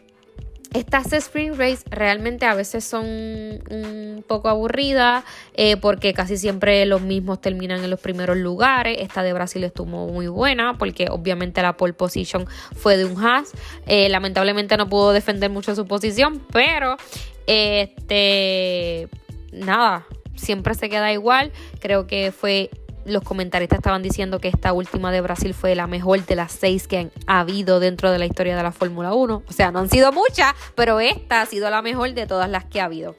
Estas 0.75 1.13
sprint 1.13 1.57
race 1.57 1.83
realmente 1.91 2.45
a 2.45 2.55
veces 2.55 2.85
son 2.85 3.07
un 3.07 4.25
poco 4.27 4.49
aburridas 4.49 5.25
eh, 5.55 5.79
porque 5.79 6.13
casi 6.13 6.37
siempre 6.37 6.85
los 6.85 7.01
mismos 7.01 7.41
terminan 7.41 7.83
en 7.83 7.91
los 7.91 8.01
primeros 8.01 8.37
lugares. 8.37 8.99
Esta 9.01 9.23
de 9.23 9.33
Brasil 9.33 9.65
estuvo 9.65 10.09
muy 10.09 10.29
buena 10.29 10.77
porque 10.77 11.09
obviamente 11.11 11.63
la 11.63 11.77
pole 11.77 11.95
position 11.95 12.47
fue 12.77 12.99
de 12.99 13.07
un 13.07 13.19
Haas. 13.25 13.53
Eh, 13.87 14.09
lamentablemente 14.11 14.77
no 14.77 14.89
pudo 14.89 15.13
defender 15.13 15.51
mucho 15.51 15.75
su 15.75 15.87
posición, 15.87 16.43
pero 16.53 16.97
este 17.47 19.09
nada, 19.53 20.07
siempre 20.37 20.75
se 20.75 20.89
queda 20.89 21.13
igual. 21.13 21.51
Creo 21.81 22.07
que 22.07 22.31
fue 22.33 22.71
los 23.11 23.23
comentaristas 23.23 23.79
estaban 23.79 24.03
diciendo 24.03 24.41
que 24.41 24.49
esta 24.49 24.73
última 24.73 25.13
de 25.13 25.21
Brasil 25.21 25.55
fue 25.55 25.75
la 25.75 25.87
mejor 25.87 26.25
de 26.25 26.37
las 26.37 26.53
seis 26.53 26.87
que 26.87 26.99
han 26.99 27.13
habido 27.27 27.81
dentro 27.81 28.11
de 28.11 28.19
la 28.19 28.27
historia 28.27 28.57
de 28.57 28.63
la 28.63 28.73
Fórmula 28.73 29.15
1. 29.15 29.43
O 29.47 29.53
sea, 29.53 29.71
no 29.71 29.81
han 29.81 29.89
sido 29.89 30.13
muchas, 30.13 30.55
pero 30.75 31.01
esta 31.01 31.41
ha 31.41 31.47
sido 31.47 31.71
la 31.71 31.83
mejor 31.83 32.15
de 32.15 32.27
todas 32.27 32.49
las 32.49 32.65
que 32.65 32.81
ha 32.81 32.85
habido. 32.85 33.15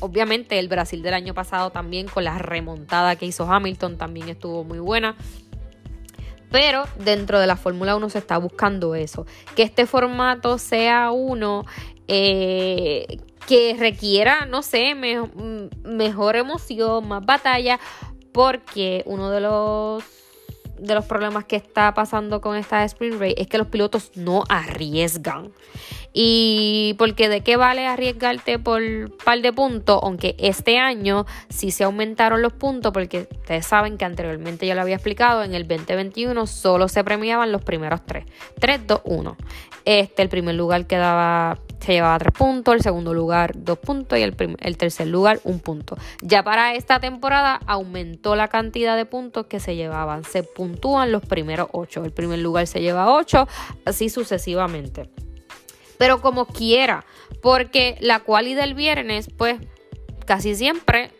Obviamente 0.00 0.58
el 0.58 0.68
Brasil 0.68 1.02
del 1.02 1.14
año 1.14 1.34
pasado 1.34 1.70
también 1.70 2.06
con 2.06 2.24
la 2.24 2.38
remontada 2.38 3.16
que 3.16 3.26
hizo 3.26 3.50
Hamilton 3.50 3.98
también 3.98 4.28
estuvo 4.28 4.64
muy 4.64 4.78
buena. 4.78 5.16
Pero 6.50 6.84
dentro 6.98 7.38
de 7.40 7.46
la 7.46 7.56
Fórmula 7.56 7.96
1 7.96 8.08
se 8.08 8.18
está 8.18 8.38
buscando 8.38 8.94
eso, 8.94 9.26
que 9.54 9.62
este 9.62 9.86
formato 9.86 10.56
sea 10.58 11.10
uno 11.10 11.64
eh, 12.06 13.18
que 13.46 13.76
requiera, 13.78 14.46
no 14.46 14.62
sé, 14.62 14.94
mejor 14.94 16.36
emoción, 16.36 17.08
más 17.08 17.24
batalla, 17.24 17.80
porque 18.32 19.02
uno 19.06 19.30
de 19.30 19.40
los 19.40 20.04
de 20.78 20.94
los 20.94 21.04
problemas 21.04 21.44
que 21.44 21.56
está 21.56 21.92
pasando 21.94 22.40
con 22.40 22.56
esta 22.56 22.84
sprint 22.84 23.20
race 23.20 23.34
es 23.36 23.48
que 23.48 23.58
los 23.58 23.66
pilotos 23.66 24.12
no 24.14 24.44
arriesgan. 24.48 25.52
Y 26.12 26.94
porque 26.98 27.28
de 27.28 27.42
qué 27.42 27.56
vale 27.56 27.86
arriesgarte 27.86 28.58
por 28.58 28.80
un 28.80 29.14
par 29.24 29.40
de 29.40 29.52
puntos, 29.52 30.00
aunque 30.02 30.34
este 30.38 30.78
año 30.78 31.26
sí 31.48 31.70
se 31.70 31.84
aumentaron 31.84 32.42
los 32.42 32.52
puntos, 32.52 32.92
porque 32.92 33.28
ustedes 33.30 33.66
saben 33.66 33.98
que 33.98 34.04
anteriormente 34.04 34.66
ya 34.66 34.74
lo 34.74 34.80
había 34.80 34.96
explicado, 34.96 35.44
en 35.44 35.54
el 35.54 35.68
2021 35.68 36.46
solo 36.46 36.88
se 36.88 37.04
premiaban 37.04 37.52
los 37.52 37.62
primeros 37.62 38.04
tres. 38.06 38.24
3, 38.58 38.86
2, 38.86 39.00
1. 39.04 39.36
Este, 39.84 40.22
el 40.22 40.28
primer 40.28 40.54
lugar 40.54 40.86
quedaba 40.86 41.58
se 41.80 41.92
llevaba 41.92 42.18
tres 42.18 42.32
puntos, 42.32 42.74
el 42.74 42.82
segundo 42.82 43.14
lugar 43.14 43.52
dos 43.56 43.78
puntos 43.78 44.18
y 44.18 44.22
el, 44.22 44.34
el, 44.60 44.76
tercer 44.76 45.06
lugar 45.06 45.40
un 45.44 45.60
punto. 45.60 45.96
Ya 46.20 46.42
para 46.42 46.74
esta 46.74 47.00
temporada 47.00 47.60
aumentó 47.66 48.36
la 48.36 48.48
cantidad 48.48 48.96
de 48.96 49.06
puntos 49.06 49.46
que 49.46 49.60
se 49.60 49.76
llevaban. 49.76 50.24
Se 50.24 50.42
puntúan 50.42 51.12
los 51.12 51.22
primeros 51.22 51.68
ocho. 51.72 52.04
El 52.04 52.12
primer 52.12 52.40
lugar 52.40 52.66
se 52.66 52.80
lleva 52.80 53.14
ocho, 53.14 53.48
así 53.84 54.08
sucesivamente 54.08 55.10
pero 55.98 56.22
como 56.22 56.46
quiera, 56.46 57.04
porque 57.42 57.96
la 58.00 58.20
quali 58.20 58.54
del 58.54 58.74
viernes, 58.74 59.28
pues 59.36 59.60
casi 60.24 60.54
siempre 60.54 61.10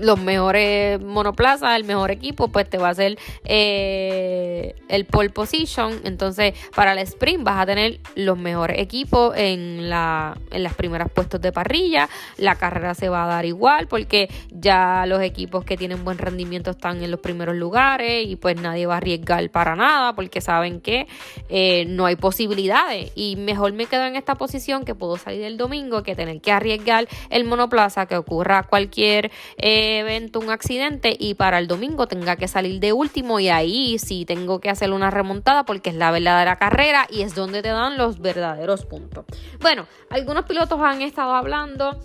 los 0.00 0.20
mejores 0.20 1.00
monoplazas, 1.00 1.76
el 1.76 1.84
mejor 1.84 2.10
equipo, 2.10 2.48
pues 2.48 2.68
te 2.68 2.78
va 2.78 2.88
a 2.88 2.90
hacer 2.90 3.18
eh, 3.44 4.74
el 4.88 5.04
pole 5.04 5.30
position. 5.30 6.00
Entonces, 6.04 6.54
para 6.74 6.92
el 6.92 6.98
sprint 6.98 7.44
vas 7.44 7.60
a 7.60 7.66
tener 7.66 8.00
los 8.14 8.38
mejores 8.38 8.78
equipos 8.78 9.34
en, 9.36 9.88
la, 9.88 10.36
en 10.50 10.62
las 10.62 10.74
primeras 10.74 11.10
puestos 11.10 11.40
de 11.40 11.52
parrilla. 11.52 12.08
La 12.36 12.56
carrera 12.56 12.94
se 12.94 13.08
va 13.08 13.24
a 13.24 13.26
dar 13.26 13.44
igual 13.44 13.88
porque 13.88 14.28
ya 14.50 15.04
los 15.06 15.22
equipos 15.22 15.64
que 15.64 15.76
tienen 15.76 16.04
buen 16.04 16.18
rendimiento 16.18 16.70
están 16.70 17.02
en 17.02 17.10
los 17.10 17.20
primeros 17.20 17.56
lugares 17.56 18.26
y 18.26 18.36
pues 18.36 18.60
nadie 18.60 18.86
va 18.86 18.94
a 18.94 18.96
arriesgar 18.98 19.48
para 19.50 19.76
nada 19.76 20.14
porque 20.14 20.40
saben 20.40 20.80
que 20.80 21.06
eh, 21.48 21.84
no 21.86 22.06
hay 22.06 22.16
posibilidades. 22.16 23.12
Y 23.14 23.36
mejor 23.36 23.72
me 23.72 23.86
quedo 23.86 24.04
en 24.04 24.16
esta 24.16 24.34
posición 24.36 24.84
que 24.84 24.94
puedo 24.94 25.16
salir 25.16 25.42
el 25.42 25.56
domingo 25.56 26.02
que 26.02 26.14
tener 26.14 26.40
que 26.40 26.52
arriesgar 26.52 27.08
el 27.30 27.44
monoplaza 27.44 28.06
que 28.06 28.16
ocurra 28.16 28.62
cualquier 28.64 29.30
evento, 29.60 30.40
un 30.40 30.50
accidente 30.50 31.14
y 31.18 31.34
para 31.34 31.58
el 31.58 31.66
domingo 31.66 32.06
tenga 32.06 32.36
que 32.36 32.48
salir 32.48 32.80
de 32.80 32.92
último 32.92 33.40
y 33.40 33.48
ahí 33.48 33.98
sí 33.98 34.24
tengo 34.24 34.60
que 34.60 34.70
hacer 34.70 34.92
una 34.92 35.10
remontada 35.10 35.64
porque 35.64 35.90
es 35.90 35.96
la 35.96 36.10
verdadera 36.10 36.56
carrera 36.56 37.06
y 37.10 37.22
es 37.22 37.34
donde 37.34 37.62
te 37.62 37.68
dan 37.68 37.98
los 37.98 38.20
verdaderos 38.20 38.84
puntos. 38.86 39.24
Bueno, 39.60 39.86
algunos 40.10 40.44
pilotos 40.44 40.80
han 40.80 41.02
estado 41.02 41.34
hablando 41.34 41.98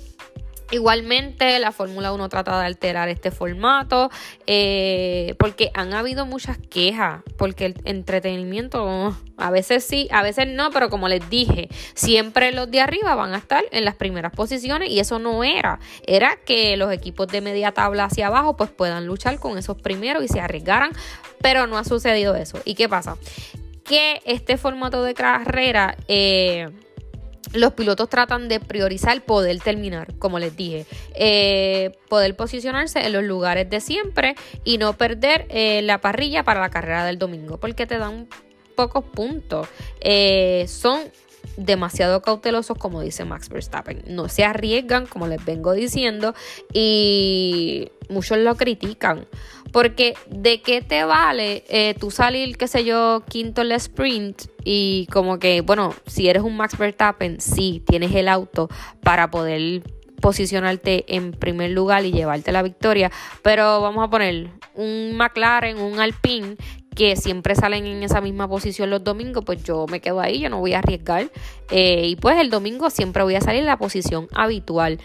Igualmente, 0.71 1.59
la 1.59 1.71
Fórmula 1.71 2.13
1 2.13 2.29
trata 2.29 2.59
de 2.59 2.65
alterar 2.65 3.09
este 3.09 3.31
formato 3.31 4.09
eh, 4.47 5.35
porque 5.37 5.71
han 5.73 5.93
habido 5.93 6.25
muchas 6.25 6.57
quejas, 6.57 7.21
porque 7.37 7.65
el 7.65 7.75
entretenimiento 7.85 9.15
a 9.37 9.51
veces 9.51 9.83
sí, 9.83 10.07
a 10.11 10.23
veces 10.23 10.47
no, 10.47 10.71
pero 10.71 10.89
como 10.89 11.07
les 11.07 11.29
dije, 11.29 11.69
siempre 11.93 12.51
los 12.51 12.71
de 12.71 12.81
arriba 12.81 13.13
van 13.15 13.33
a 13.33 13.37
estar 13.37 13.63
en 13.71 13.85
las 13.85 13.95
primeras 13.95 14.31
posiciones 14.31 14.89
y 14.89 14.99
eso 14.99 15.19
no 15.19 15.43
era, 15.43 15.79
era 16.07 16.37
que 16.45 16.77
los 16.77 16.91
equipos 16.91 17.27
de 17.27 17.41
media 17.41 17.71
tabla 17.71 18.05
hacia 18.05 18.27
abajo 18.27 18.55
pues 18.57 18.69
puedan 18.69 19.05
luchar 19.05 19.39
con 19.39 19.57
esos 19.57 19.79
primeros 19.79 20.23
y 20.23 20.27
se 20.27 20.39
arriesgaran, 20.39 20.91
pero 21.41 21.67
no 21.67 21.77
ha 21.77 21.83
sucedido 21.83 22.35
eso. 22.35 22.59
¿Y 22.65 22.75
qué 22.75 22.89
pasa? 22.89 23.17
Que 23.83 24.21
este 24.25 24.57
formato 24.57 25.03
de 25.03 25.13
carrera... 25.13 25.97
Eh, 26.07 26.69
los 27.51 27.73
pilotos 27.73 28.09
tratan 28.09 28.47
de 28.47 28.59
priorizar 28.59 29.21
poder 29.23 29.59
terminar, 29.59 30.13
como 30.17 30.39
les 30.39 30.55
dije, 30.55 30.85
eh, 31.13 31.91
poder 32.09 32.35
posicionarse 32.35 33.05
en 33.05 33.13
los 33.13 33.23
lugares 33.23 33.69
de 33.69 33.81
siempre 33.81 34.35
y 34.63 34.77
no 34.77 34.93
perder 34.93 35.45
eh, 35.49 35.81
la 35.81 35.99
parrilla 35.99 36.43
para 36.43 36.61
la 36.61 36.69
carrera 36.69 37.05
del 37.05 37.19
domingo, 37.19 37.57
porque 37.57 37.85
te 37.85 37.97
dan 37.97 38.27
pocos 38.75 39.03
puntos. 39.03 39.67
Eh, 39.99 40.65
son 40.67 41.01
demasiado 41.57 42.21
cautelosos, 42.21 42.77
como 42.77 43.01
dice 43.01 43.25
Max 43.25 43.49
Verstappen. 43.49 44.03
No 44.07 44.29
se 44.29 44.43
arriesgan, 44.43 45.05
como 45.05 45.27
les 45.27 45.43
vengo 45.43 45.73
diciendo, 45.73 46.33
y 46.71 47.91
muchos 48.09 48.37
lo 48.39 48.55
critican. 48.55 49.27
Porque 49.73 50.13
de 50.29 50.61
qué 50.61 50.81
te 50.81 51.03
vale 51.03 51.65
eh, 51.67 51.95
tú 51.99 52.11
salir, 52.11 52.57
qué 52.57 52.69
sé 52.69 52.85
yo, 52.85 53.23
quinto 53.27 53.61
en 53.61 53.69
la 53.69 53.75
sprint 53.75 54.43
y 54.63 55.07
como 55.11 55.39
que, 55.39 55.59
bueno, 55.61 55.93
si 56.05 56.29
eres 56.29 56.43
un 56.43 56.55
Max 56.55 56.77
Verstappen, 56.77 57.41
sí, 57.41 57.83
tienes 57.85 58.15
el 58.15 58.29
auto 58.29 58.69
para 59.01 59.29
poder 59.29 59.83
posicionarte 60.21 61.03
en 61.13 61.31
primer 61.31 61.71
lugar 61.71 62.05
y 62.05 62.13
llevarte 62.13 62.53
la 62.53 62.61
victoria. 62.63 63.11
Pero 63.41 63.81
vamos 63.81 64.05
a 64.05 64.09
poner 64.09 64.51
un 64.73 65.17
McLaren, 65.17 65.77
un 65.77 65.99
Alpine 65.99 66.55
que 66.95 67.15
siempre 67.15 67.55
salen 67.55 67.85
en 67.85 68.03
esa 68.03 68.21
misma 68.21 68.47
posición 68.47 68.89
los 68.89 69.03
domingos, 69.03 69.43
pues 69.45 69.63
yo 69.63 69.85
me 69.89 69.99
quedo 69.99 70.21
ahí, 70.21 70.39
yo 70.39 70.49
no 70.49 70.59
voy 70.59 70.73
a 70.73 70.79
arriesgar. 70.79 71.29
Eh, 71.71 72.07
y 72.07 72.15
pues 72.15 72.39
el 72.39 72.49
domingo 72.49 72.89
siempre 72.89 73.23
voy 73.23 73.35
a 73.35 73.41
salir 73.41 73.61
en 73.61 73.65
la 73.65 73.77
posición 73.77 74.27
habitual. 74.33 74.99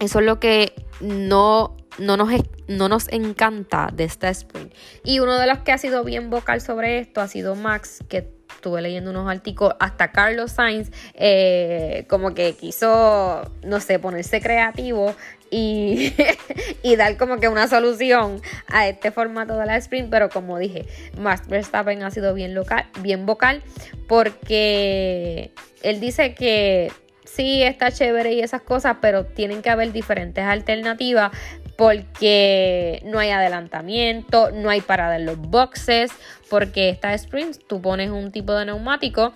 Eso 0.00 0.20
es 0.20 0.24
lo 0.24 0.40
que 0.40 0.72
no, 1.00 1.76
no, 1.98 2.16
nos, 2.16 2.30
no 2.68 2.88
nos 2.88 3.08
encanta 3.08 3.90
de 3.92 4.04
esta 4.04 4.28
sprint. 4.30 4.72
Y 5.04 5.20
uno 5.20 5.38
de 5.38 5.46
los 5.46 5.58
que 5.58 5.72
ha 5.72 5.78
sido 5.78 6.04
bien 6.04 6.30
vocal 6.30 6.60
sobre 6.60 6.98
esto 6.98 7.20
ha 7.20 7.28
sido 7.28 7.54
Max, 7.54 8.04
que 8.08 8.38
estuve 8.58 8.82
leyendo 8.82 9.10
unos 9.10 9.30
artículos, 9.30 9.74
hasta 9.78 10.10
Carlos 10.10 10.52
Sainz, 10.52 10.90
eh, 11.14 12.06
como 12.08 12.34
que 12.34 12.54
quiso, 12.54 13.50
no 13.62 13.80
sé, 13.80 13.98
ponerse 13.98 14.40
creativo 14.40 15.14
y, 15.50 16.12
y, 16.82 16.96
dar 16.96 17.16
como 17.16 17.38
que 17.38 17.48
una 17.48 17.68
solución 17.68 18.40
a 18.66 18.88
este 18.88 19.10
formato 19.10 19.56
de 19.56 19.66
la 19.66 19.76
sprint, 19.76 20.10
pero 20.10 20.28
como 20.28 20.58
dije, 20.58 20.86
Max 21.18 21.46
Verstappen 21.48 22.02
ha 22.02 22.10
sido 22.10 22.34
bien, 22.34 22.54
local, 22.54 22.86
bien 23.00 23.26
vocal 23.26 23.62
porque 24.08 25.52
él 25.82 26.00
dice 26.00 26.34
que 26.34 26.90
sí 27.32 27.62
está 27.62 27.90
chévere 27.90 28.32
y 28.32 28.40
esas 28.40 28.62
cosas, 28.62 28.96
pero 29.00 29.24
tienen 29.26 29.62
que 29.62 29.70
haber 29.70 29.92
diferentes 29.92 30.44
alternativas 30.44 31.30
porque 31.76 33.00
no 33.04 33.18
hay 33.20 33.30
adelantamiento, 33.30 34.50
no 34.50 34.70
hay 34.70 34.80
parada 34.80 35.16
en 35.16 35.26
los 35.26 35.38
boxes, 35.38 36.10
porque 36.50 36.88
esta 36.88 37.14
sprint 37.14 37.58
tú 37.68 37.80
pones 37.80 38.10
un 38.10 38.32
tipo 38.32 38.52
de 38.54 38.66
neumático 38.66 39.32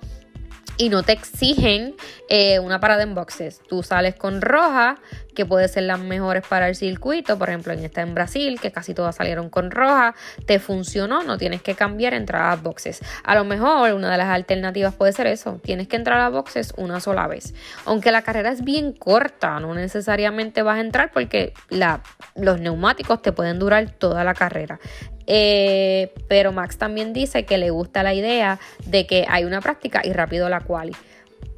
y 0.77 0.89
no 0.89 1.03
te 1.03 1.13
exigen 1.13 1.95
eh, 2.29 2.59
una 2.59 2.81
parada 2.81 3.03
en 3.03 3.15
boxes. 3.15 3.61
Tú 3.69 3.83
sales 3.83 4.17
con 4.17 4.41
roja, 4.41 4.99
que 5.35 5.47
puede 5.47 5.69
ser 5.69 5.85
las 5.85 6.01
mejores 6.01 6.45
para 6.47 6.69
el 6.69 6.75
circuito. 6.75 7.39
Por 7.39 7.49
ejemplo, 7.49 7.73
en 7.73 7.81
esta 7.85 8.03
en 8.03 8.15
Brasil, 8.15 8.61
que 8.61 8.73
casi 8.73 8.95
todas 8.95 9.17
salieron 9.17 9.51
con 9.51 9.71
roja, 9.71 10.15
te 10.47 10.59
funcionó, 10.59 11.23
no 11.23 11.39
tienes 11.39 11.63
que 11.63 11.75
cambiar 11.75 12.15
entrar 12.15 12.53
a 12.53 12.57
boxes. 12.57 13.01
A 13.25 13.35
lo 13.35 13.45
mejor 13.45 13.93
una 13.93 14.11
de 14.11 14.19
las 14.19 14.29
alternativas 14.29 14.95
puede 14.95 15.13
ser 15.13 15.27
eso, 15.27 15.61
tienes 15.63 15.89
que 15.89 15.97
entrar 15.97 16.21
a 16.21 16.29
boxes 16.29 16.73
una 16.77 17.01
sola 17.01 17.27
vez. 17.27 17.55
Aunque 17.85 18.13
la 18.13 18.23
carrera 18.23 18.51
es 18.51 18.65
bien 18.65 18.93
corta, 18.93 19.61
no 19.61 19.75
necesariamente 19.75 20.63
vas 20.63 20.79
a 20.79 20.81
entrar 20.81 21.11
porque 21.13 21.53
los 22.35 22.61
neumáticos 22.61 23.23
te 23.23 23.33
pueden 23.33 23.59
durar 23.59 23.91
toda 23.91 24.25
la 24.25 24.35
carrera. 24.35 24.79
Eh, 25.27 26.13
pero 26.29 26.53
Max 26.53 26.79
también 26.79 27.13
dice 27.13 27.45
que 27.45 27.59
le 27.59 27.71
gusta 27.71 28.03
la 28.03 28.15
idea 28.15 28.59
de 28.87 29.07
que 29.07 29.25
hay 29.29 29.45
una 29.45 29.61
práctica 29.61 30.03
y 30.05 30.13
rápido 30.13 30.49
la 30.49 30.61
quali. 30.61 30.95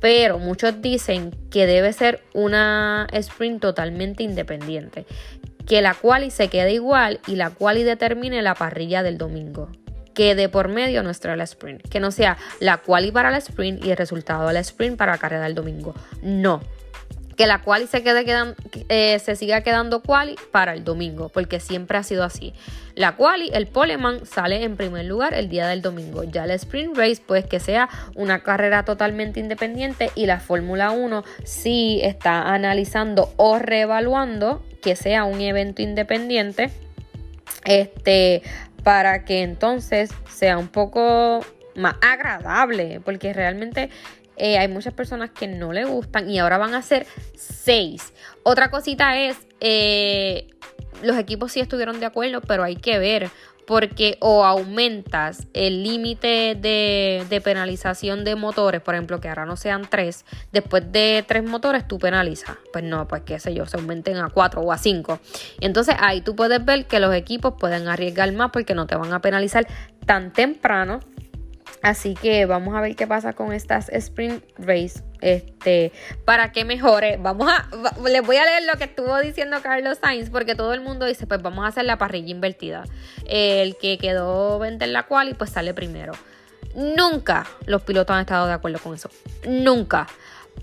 Pero 0.00 0.38
muchos 0.38 0.82
dicen 0.82 1.34
que 1.50 1.66
debe 1.66 1.92
ser 1.92 2.22
una 2.34 3.06
sprint 3.12 3.60
totalmente 3.60 4.22
independiente. 4.22 5.06
Que 5.66 5.80
la 5.80 5.94
quali 5.94 6.30
se 6.30 6.48
quede 6.48 6.72
igual 6.72 7.20
y 7.26 7.36
la 7.36 7.50
quali 7.50 7.84
determine 7.84 8.42
la 8.42 8.54
parrilla 8.54 9.02
del 9.02 9.18
domingo. 9.18 9.70
Que 10.12 10.34
de 10.34 10.48
por 10.48 10.68
medio 10.68 11.02
nuestra 11.02 11.36
la 11.36 11.44
sprint. 11.44 11.88
Que 11.88 12.00
no 12.00 12.10
sea 12.10 12.36
la 12.60 12.78
quali 12.78 13.10
para 13.10 13.30
la 13.30 13.38
sprint 13.38 13.84
y 13.84 13.90
el 13.90 13.96
resultado 13.96 14.46
de 14.46 14.54
la 14.54 14.60
sprint 14.60 14.96
para 14.96 15.12
la 15.12 15.18
carrera 15.18 15.44
del 15.44 15.54
domingo. 15.54 15.94
No 16.22 16.60
que 17.36 17.46
la 17.46 17.62
quali 17.62 17.86
se 17.86 18.02
quede 18.02 18.24
eh, 18.88 19.18
se 19.18 19.36
siga 19.36 19.62
quedando 19.62 20.02
quali 20.02 20.36
para 20.50 20.74
el 20.74 20.84
domingo, 20.84 21.28
porque 21.28 21.60
siempre 21.60 21.98
ha 21.98 22.02
sido 22.02 22.24
así. 22.24 22.54
La 22.94 23.16
quali, 23.16 23.50
el 23.52 23.66
poleman 23.66 24.24
sale 24.24 24.62
en 24.62 24.76
primer 24.76 25.04
lugar 25.06 25.34
el 25.34 25.48
día 25.48 25.66
del 25.66 25.82
domingo. 25.82 26.22
Ya 26.24 26.44
el 26.44 26.52
sprint 26.52 26.96
race, 26.96 27.20
pues 27.26 27.44
que 27.44 27.58
sea 27.58 27.88
una 28.14 28.42
carrera 28.42 28.84
totalmente 28.84 29.40
independiente 29.40 30.10
y 30.14 30.26
la 30.26 30.38
Fórmula 30.38 30.92
1 30.92 31.24
sí 31.44 32.00
está 32.02 32.54
analizando 32.54 33.32
o 33.36 33.58
reevaluando 33.58 34.64
que 34.80 34.94
sea 34.94 35.24
un 35.24 35.40
evento 35.40 35.82
independiente. 35.82 36.70
Este, 37.64 38.42
para 38.84 39.24
que 39.24 39.42
entonces 39.42 40.10
sea 40.28 40.58
un 40.58 40.68
poco 40.68 41.44
más 41.74 41.96
agradable, 42.02 43.00
porque 43.04 43.32
realmente 43.32 43.90
eh, 44.36 44.58
hay 44.58 44.68
muchas 44.68 44.94
personas 44.94 45.30
que 45.30 45.46
no 45.46 45.72
le 45.72 45.84
gustan 45.84 46.30
y 46.30 46.38
ahora 46.38 46.58
van 46.58 46.74
a 46.74 46.82
ser 46.82 47.06
seis. 47.36 48.12
Otra 48.42 48.70
cosita 48.70 49.18
es, 49.18 49.36
eh, 49.60 50.48
los 51.02 51.16
equipos 51.16 51.52
sí 51.52 51.60
estuvieron 51.60 52.00
de 52.00 52.06
acuerdo, 52.06 52.40
pero 52.40 52.62
hay 52.62 52.76
que 52.76 52.98
ver 52.98 53.30
porque 53.66 54.18
o 54.20 54.44
aumentas 54.44 55.46
el 55.54 55.82
límite 55.82 56.54
de, 56.54 57.24
de, 57.28 57.40
penalización 57.40 58.24
de 58.24 58.34
motores, 58.36 58.80
por 58.80 58.94
ejemplo, 58.94 59.20
que 59.20 59.28
ahora 59.28 59.46
no 59.46 59.56
sean 59.56 59.86
tres, 59.88 60.24
después 60.52 60.90
de 60.92 61.24
tres 61.26 61.44
motores 61.44 61.86
tú 61.88 61.98
penalizas. 61.98 62.56
Pues 62.72 62.84
no, 62.84 63.08
pues 63.08 63.22
qué 63.22 63.38
sé 63.38 63.54
yo, 63.54 63.66
se 63.66 63.76
aumenten 63.76 64.18
a 64.18 64.28
cuatro 64.28 64.60
o 64.60 64.72
a 64.72 64.78
cinco. 64.78 65.20
Entonces 65.60 65.96
ahí 65.98 66.20
tú 66.20 66.36
puedes 66.36 66.64
ver 66.64 66.86
que 66.86 67.00
los 67.00 67.14
equipos 67.14 67.54
pueden 67.58 67.88
arriesgar 67.88 68.30
más 68.32 68.50
porque 68.50 68.74
no 68.74 68.86
te 68.86 68.96
van 68.96 69.12
a 69.12 69.20
penalizar 69.20 69.66
tan 70.04 70.32
temprano 70.32 71.00
Así 71.82 72.14
que 72.14 72.46
vamos 72.46 72.74
a 72.74 72.80
ver 72.80 72.96
qué 72.96 73.06
pasa 73.06 73.34
con 73.34 73.52
estas 73.52 73.88
sprint 73.90 74.42
race. 74.58 75.02
Este, 75.20 75.92
para 76.24 76.52
que 76.52 76.64
mejore. 76.64 77.18
Vamos 77.18 77.50
a, 77.50 77.68
les 78.08 78.22
voy 78.22 78.36
a 78.36 78.44
leer 78.44 78.64
lo 78.64 78.78
que 78.78 78.84
estuvo 78.84 79.18
diciendo 79.20 79.58
Carlos 79.62 79.98
Sainz, 80.00 80.30
porque 80.30 80.54
todo 80.54 80.74
el 80.74 80.80
mundo 80.80 81.06
dice, 81.06 81.26
pues 81.26 81.42
vamos 81.42 81.64
a 81.64 81.68
hacer 81.68 81.84
la 81.84 81.98
parrilla 81.98 82.30
invertida. 82.30 82.84
El 83.26 83.76
que 83.76 83.98
quedó 83.98 84.58
20 84.58 84.84
en 84.84 84.92
la 84.92 85.04
cual 85.04 85.28
y 85.28 85.34
pues 85.34 85.50
sale 85.50 85.74
primero. 85.74 86.12
Nunca 86.74 87.46
los 87.66 87.82
pilotos 87.82 88.14
han 88.14 88.22
estado 88.22 88.46
de 88.46 88.54
acuerdo 88.54 88.78
con 88.78 88.94
eso. 88.94 89.08
Nunca. 89.46 90.06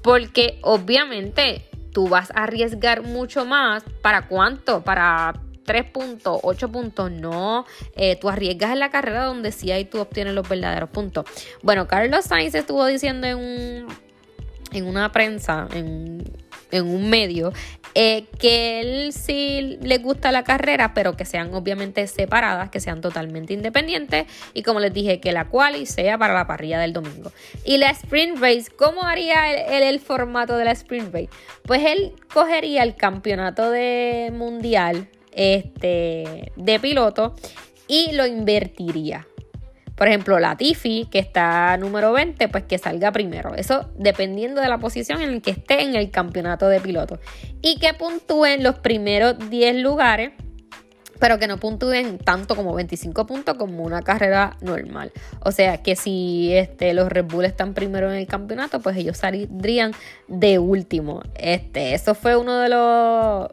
Porque 0.02 0.60
obviamente 0.62 1.70
tú 1.94 2.08
vas 2.08 2.32
a 2.32 2.44
arriesgar 2.44 3.04
mucho 3.04 3.46
más. 3.46 3.84
¿Para 4.02 4.28
cuánto? 4.28 4.84
Para 4.84 5.34
3 5.66 5.86
puntos, 5.92 6.40
8 6.44 6.72
puntos, 6.72 7.12
no. 7.12 7.66
Eh, 7.96 8.16
tú 8.16 8.30
arriesgas 8.30 8.72
en 8.72 8.80
la 8.80 8.90
carrera 8.90 9.26
donde 9.26 9.52
sí 9.52 9.72
hay 9.72 9.86
tú 9.86 10.00
obtienes 10.00 10.34
los 10.34 10.48
verdaderos 10.48 10.90
puntos. 10.90 11.26
Bueno, 11.62 11.88
Carlos 11.88 12.26
Sainz 12.26 12.56
estuvo 12.56 12.86
diciendo 12.86 13.28
en, 13.28 13.38
un, 13.38 13.88
en 14.72 14.86
una 14.86 15.12
prensa, 15.12 15.68
en, 15.74 16.24
un 16.74 17.10
medio, 17.10 17.52
eh, 17.96 18.28
que 18.40 18.80
él 18.80 19.12
sí 19.12 19.78
le 19.82 19.98
gusta 19.98 20.32
la 20.32 20.46
carrera, 20.46 20.94
pero 20.94 21.18
que 21.18 21.26
sean 21.26 21.54
obviamente 21.54 22.08
separadas, 22.08 22.70
que 22.70 22.80
sean 22.80 23.02
totalmente 23.02 23.54
independientes. 23.54 24.26
Y 24.54 24.64
como 24.64 24.80
les 24.80 24.94
dije, 24.94 25.20
que 25.20 25.34
la 25.34 25.50
quali 25.50 25.86
sea 25.86 26.18
para 26.18 26.34
la 26.34 26.48
parrilla 26.48 26.80
del 26.80 26.94
domingo. 26.94 27.34
Y 27.66 27.78
la 27.78 27.90
sprint 27.90 28.40
race, 28.40 28.72
¿cómo 28.74 29.04
haría 29.04 29.54
él 29.54 29.84
el, 29.84 30.00
formato 30.00 30.56
de 30.56 30.64
la 30.64 30.72
sprint 30.72 31.14
race? 31.14 31.30
Pues 31.64 31.82
él 31.86 32.14
cogería 32.34 32.84
el 32.84 32.96
campeonato 32.96 33.70
de 33.70 34.32
mundial 34.34 35.10
este, 35.32 36.52
de 36.56 36.80
piloto 36.80 37.36
y 37.88 38.12
lo 38.14 38.26
invertiría. 38.26 39.28
Por 40.02 40.08
ejemplo, 40.08 40.40
la 40.40 40.56
Tiffy, 40.56 41.08
que 41.12 41.20
está 41.20 41.78
número 41.78 42.12
20, 42.12 42.48
pues 42.48 42.64
que 42.64 42.80
salga 42.80 43.12
primero. 43.12 43.54
Eso 43.54 43.92
dependiendo 44.00 44.60
de 44.60 44.68
la 44.68 44.80
posición 44.80 45.22
en 45.22 45.42
que 45.42 45.52
esté 45.52 45.84
en 45.84 45.96
el 45.96 46.10
campeonato 46.10 46.68
de 46.68 46.80
piloto. 46.80 47.20
Y 47.62 47.78
que 47.78 47.94
puntúen 47.94 48.64
los 48.64 48.80
primeros 48.80 49.36
10 49.52 49.76
lugares, 49.76 50.32
pero 51.20 51.38
que 51.38 51.46
no 51.46 51.58
puntúen 51.58 52.18
tanto 52.18 52.56
como 52.56 52.74
25 52.74 53.28
puntos 53.28 53.56
como 53.58 53.84
una 53.84 54.02
carrera 54.02 54.58
normal. 54.62 55.12
O 55.42 55.52
sea 55.52 55.84
que 55.84 55.96
si 55.96 56.52
este, 56.52 56.96
los 56.96 57.08
Red 57.08 57.26
Bull 57.26 57.46
están 57.46 57.76
primero 57.76 58.10
en 58.12 58.18
el 58.18 58.26
campeonato, 58.26 58.80
pues 58.80 58.98
ellos 58.98 59.18
saldrían 59.18 59.92
de 60.28 60.58
último. 60.58 61.22
Este, 61.36 61.94
eso 61.94 62.16
fue 62.16 62.36
uno 62.36 62.58
de 62.58 62.70
los 62.70 63.52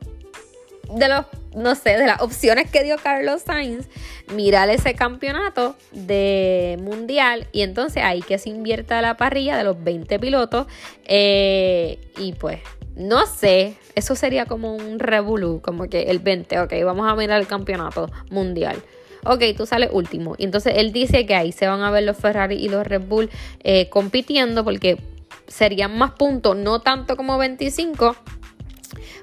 de 0.95 1.09
los, 1.09 1.27
no 1.55 1.75
sé, 1.75 1.97
de 1.97 2.07
las 2.07 2.21
opciones 2.23 2.71
que 2.71 2.83
dio 2.83 2.97
Carlos 2.97 3.43
Sainz, 3.43 3.89
mirar 4.35 4.71
ese 4.71 4.95
campeonato 4.95 5.77
de 5.93 6.79
mundial 6.81 7.47
y 7.53 7.63
entonces 7.63 8.03
ahí 8.03 8.23
que 8.23 8.39
se 8.39 8.51
invierta 8.51 9.03
la 9.03 9.17
parrilla 9.17 9.57
de 9.57 9.65
los 9.65 9.83
20 9.83 10.19
pilotos 10.19 10.67
eh, 11.05 11.99
y 12.17 12.33
pues 12.35 12.61
no 12.97 13.27
sé, 13.27 13.77
eso 13.95 14.17
sería 14.17 14.47
como 14.47 14.75
un 14.75 14.99
revolú, 14.99 15.61
como 15.63 15.89
que 15.89 16.03
el 16.03 16.19
20, 16.19 16.61
ok, 16.61 16.73
vamos 16.85 17.11
a 17.11 17.15
mirar 17.15 17.41
el 17.41 17.47
campeonato 17.47 18.11
mundial. 18.31 18.83
Ok, 19.25 19.43
tú 19.57 19.67
sales 19.67 19.91
último. 19.93 20.35
Y 20.37 20.45
entonces 20.45 20.75
él 20.77 20.93
dice 20.93 21.27
que 21.27 21.35
ahí 21.35 21.53
se 21.53 21.67
van 21.67 21.83
a 21.83 21.91
ver 21.91 22.05
los 22.05 22.17
Ferrari 22.17 22.57
y 22.57 22.69
los 22.69 22.87
Red 22.87 23.03
Bull 23.03 23.31
eh, 23.63 23.89
compitiendo 23.89 24.65
porque 24.65 24.99
serían 25.47 25.97
más 25.97 26.13
puntos, 26.13 26.57
no 26.57 26.81
tanto 26.81 27.17
como 27.17 27.39
25, 27.39 28.17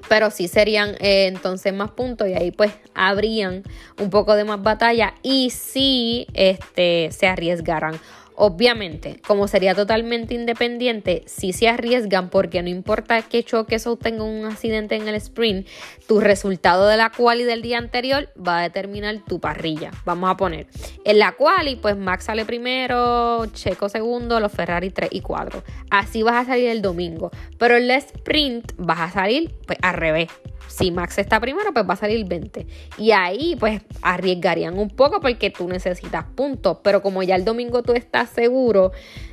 pero 0.08 0.30
sí 0.30 0.48
serían 0.48 0.90
eh, 1.00 1.26
entonces 1.26 1.72
más 1.72 1.90
puntos 1.90 2.28
y 2.28 2.34
ahí 2.34 2.50
pues 2.50 2.72
habrían 2.94 3.62
un 3.98 4.10
poco 4.10 4.34
de 4.34 4.44
más 4.44 4.62
batalla 4.62 5.14
y 5.22 5.50
sí 5.50 6.26
este, 6.34 7.10
se 7.12 7.26
arriesgarán. 7.26 7.98
Obviamente, 8.38 9.18
como 9.26 9.48
sería 9.48 9.74
totalmente 9.74 10.34
independiente, 10.34 11.22
si 11.24 11.54
se 11.54 11.68
arriesgan 11.68 12.28
porque 12.28 12.62
no 12.62 12.68
importa 12.68 13.22
qué 13.22 13.42
choques 13.42 13.86
o 13.86 13.96
tenga 13.96 14.24
un 14.24 14.44
accidente 14.44 14.94
en 14.94 15.08
el 15.08 15.14
sprint, 15.14 15.66
tu 16.06 16.20
resultado 16.20 16.86
de 16.86 16.98
la 16.98 17.08
quali 17.08 17.44
del 17.44 17.62
día 17.62 17.78
anterior 17.78 18.28
va 18.36 18.58
a 18.58 18.62
determinar 18.62 19.24
tu 19.26 19.40
parrilla. 19.40 19.90
Vamos 20.04 20.28
a 20.28 20.36
poner, 20.36 20.66
en 21.04 21.18
la 21.18 21.32
quali 21.32 21.76
pues 21.76 21.96
Max 21.96 22.24
sale 22.24 22.44
primero, 22.44 23.46
Checo 23.46 23.88
segundo, 23.88 24.38
los 24.38 24.52
Ferrari 24.52 24.90
3 24.90 25.08
y 25.12 25.22
4. 25.22 25.62
Así 25.90 26.22
vas 26.22 26.34
a 26.34 26.44
salir 26.44 26.68
el 26.68 26.82
domingo, 26.82 27.30
pero 27.56 27.76
en 27.76 27.84
el 27.84 27.90
sprint 27.92 28.72
vas 28.76 29.00
a 29.00 29.10
salir 29.10 29.54
pues 29.66 29.78
al 29.80 29.94
revés 29.94 30.28
si 30.68 30.90
Max 30.90 31.18
está 31.18 31.40
primero, 31.40 31.72
pues 31.72 31.88
va 31.88 31.94
a 31.94 31.96
salir 31.96 32.26
20. 32.26 32.66
Y 32.98 33.12
ahí 33.12 33.56
pues 33.58 33.82
arriesgarían 34.02 34.78
un 34.78 34.90
poco 34.90 35.20
porque 35.20 35.50
tú 35.50 35.68
necesitas 35.68 36.24
puntos. 36.34 36.78
Pero 36.82 37.02
como 37.02 37.22
ya 37.22 37.36
el 37.36 37.44
domingo 37.44 37.82
tú 37.82 37.92
estás 37.92 38.25
seguro, 38.26 38.92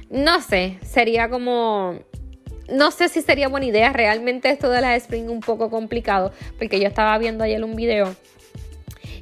no 0.10 0.42
sé, 0.42 0.78
sería 0.84 1.30
como... 1.30 2.00
No 2.70 2.92
sé 2.92 3.10
si 3.10 3.22
sería 3.22 3.50
buena 3.50 3.66
idea. 3.66 3.92
Realmente 3.92 4.50
esto 4.50 4.70
de 4.70 4.80
las 4.80 5.04
Spring 5.04 5.30
un 5.30 5.42
poco 5.42 5.70
complicado. 5.70 6.32
Porque 6.58 6.80
yo 6.80 6.88
estaba 6.88 7.18
viendo 7.18 7.44
ayer 7.44 7.62
un 7.64 7.76
video. 7.76 8.16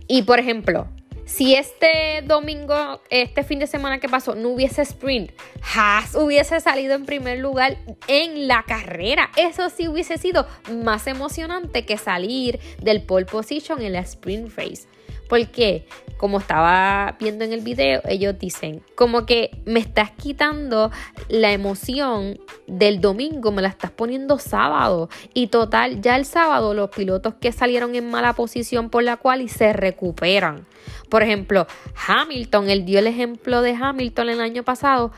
Y 0.08 0.22
por 0.24 0.40
ejemplo, 0.40 0.88
si 1.32 1.56
este 1.56 2.24
domingo, 2.26 3.02
este 3.10 3.44
fin 3.44 3.60
de 3.60 3.68
semana 3.68 4.00
que 4.00 4.10
pasó, 4.10 4.36
no 4.36 4.50
hubiese 4.50 4.82
sprint, 4.82 5.32
Haas 5.74 6.14
hubiese 6.14 6.60
salido 6.60 6.94
en 6.94 7.06
primer 7.06 7.40
lugar 7.40 7.78
en 8.08 8.50
la 8.50 8.64
carrera. 8.64 9.32
Eso 9.38 9.70
sí 9.70 9.88
hubiese 9.88 10.18
sido 10.18 10.46
más 10.84 11.08
emocionante 11.08 11.86
que 11.86 11.98
salir 11.98 12.60
del 12.82 13.02
pole 13.02 13.26
position 13.26 13.82
en 13.82 13.94
la 13.94 14.02
sprint 14.02 14.54
race. 14.58 14.88
Porque, 15.32 15.86
como 16.18 16.40
estaba 16.40 17.16
viendo 17.18 17.46
en 17.46 17.54
el 17.54 17.62
video, 17.62 18.02
ellos 18.04 18.38
dicen, 18.38 18.84
como 18.96 19.26
que 19.26 19.62
me 19.66 19.80
estás 19.80 20.12
quitando 20.12 20.92
la 21.30 21.54
emoción 21.54 22.38
del 22.68 23.00
domingo, 23.00 23.54
me 23.54 23.62
la 23.62 23.70
estás 23.70 23.92
poniendo 23.92 24.40
sábado. 24.40 25.08
Y 25.34 25.48
total, 25.48 26.02
ya 26.02 26.18
el 26.18 26.26
sábado 26.26 26.74
los 26.74 26.90
pilotos 26.90 27.36
que 27.36 27.54
salieron 27.54 27.96
en 27.96 28.12
mala 28.12 28.34
posición 28.34 28.90
por 28.90 29.04
la 29.04 29.16
cual 29.16 29.40
y 29.40 29.48
se 29.48 29.72
recuperan. 29.72 30.68
Por 31.08 31.24
ejemplo, 31.24 31.66
Hamilton, 32.08 32.70
él 32.70 32.84
dio 32.84 33.00
el 33.00 33.08
ejemplo 33.08 33.62
de 33.62 33.74
Hamilton 33.74 34.32
el 34.32 34.42
año 34.42 34.64
pasado. 34.64 35.14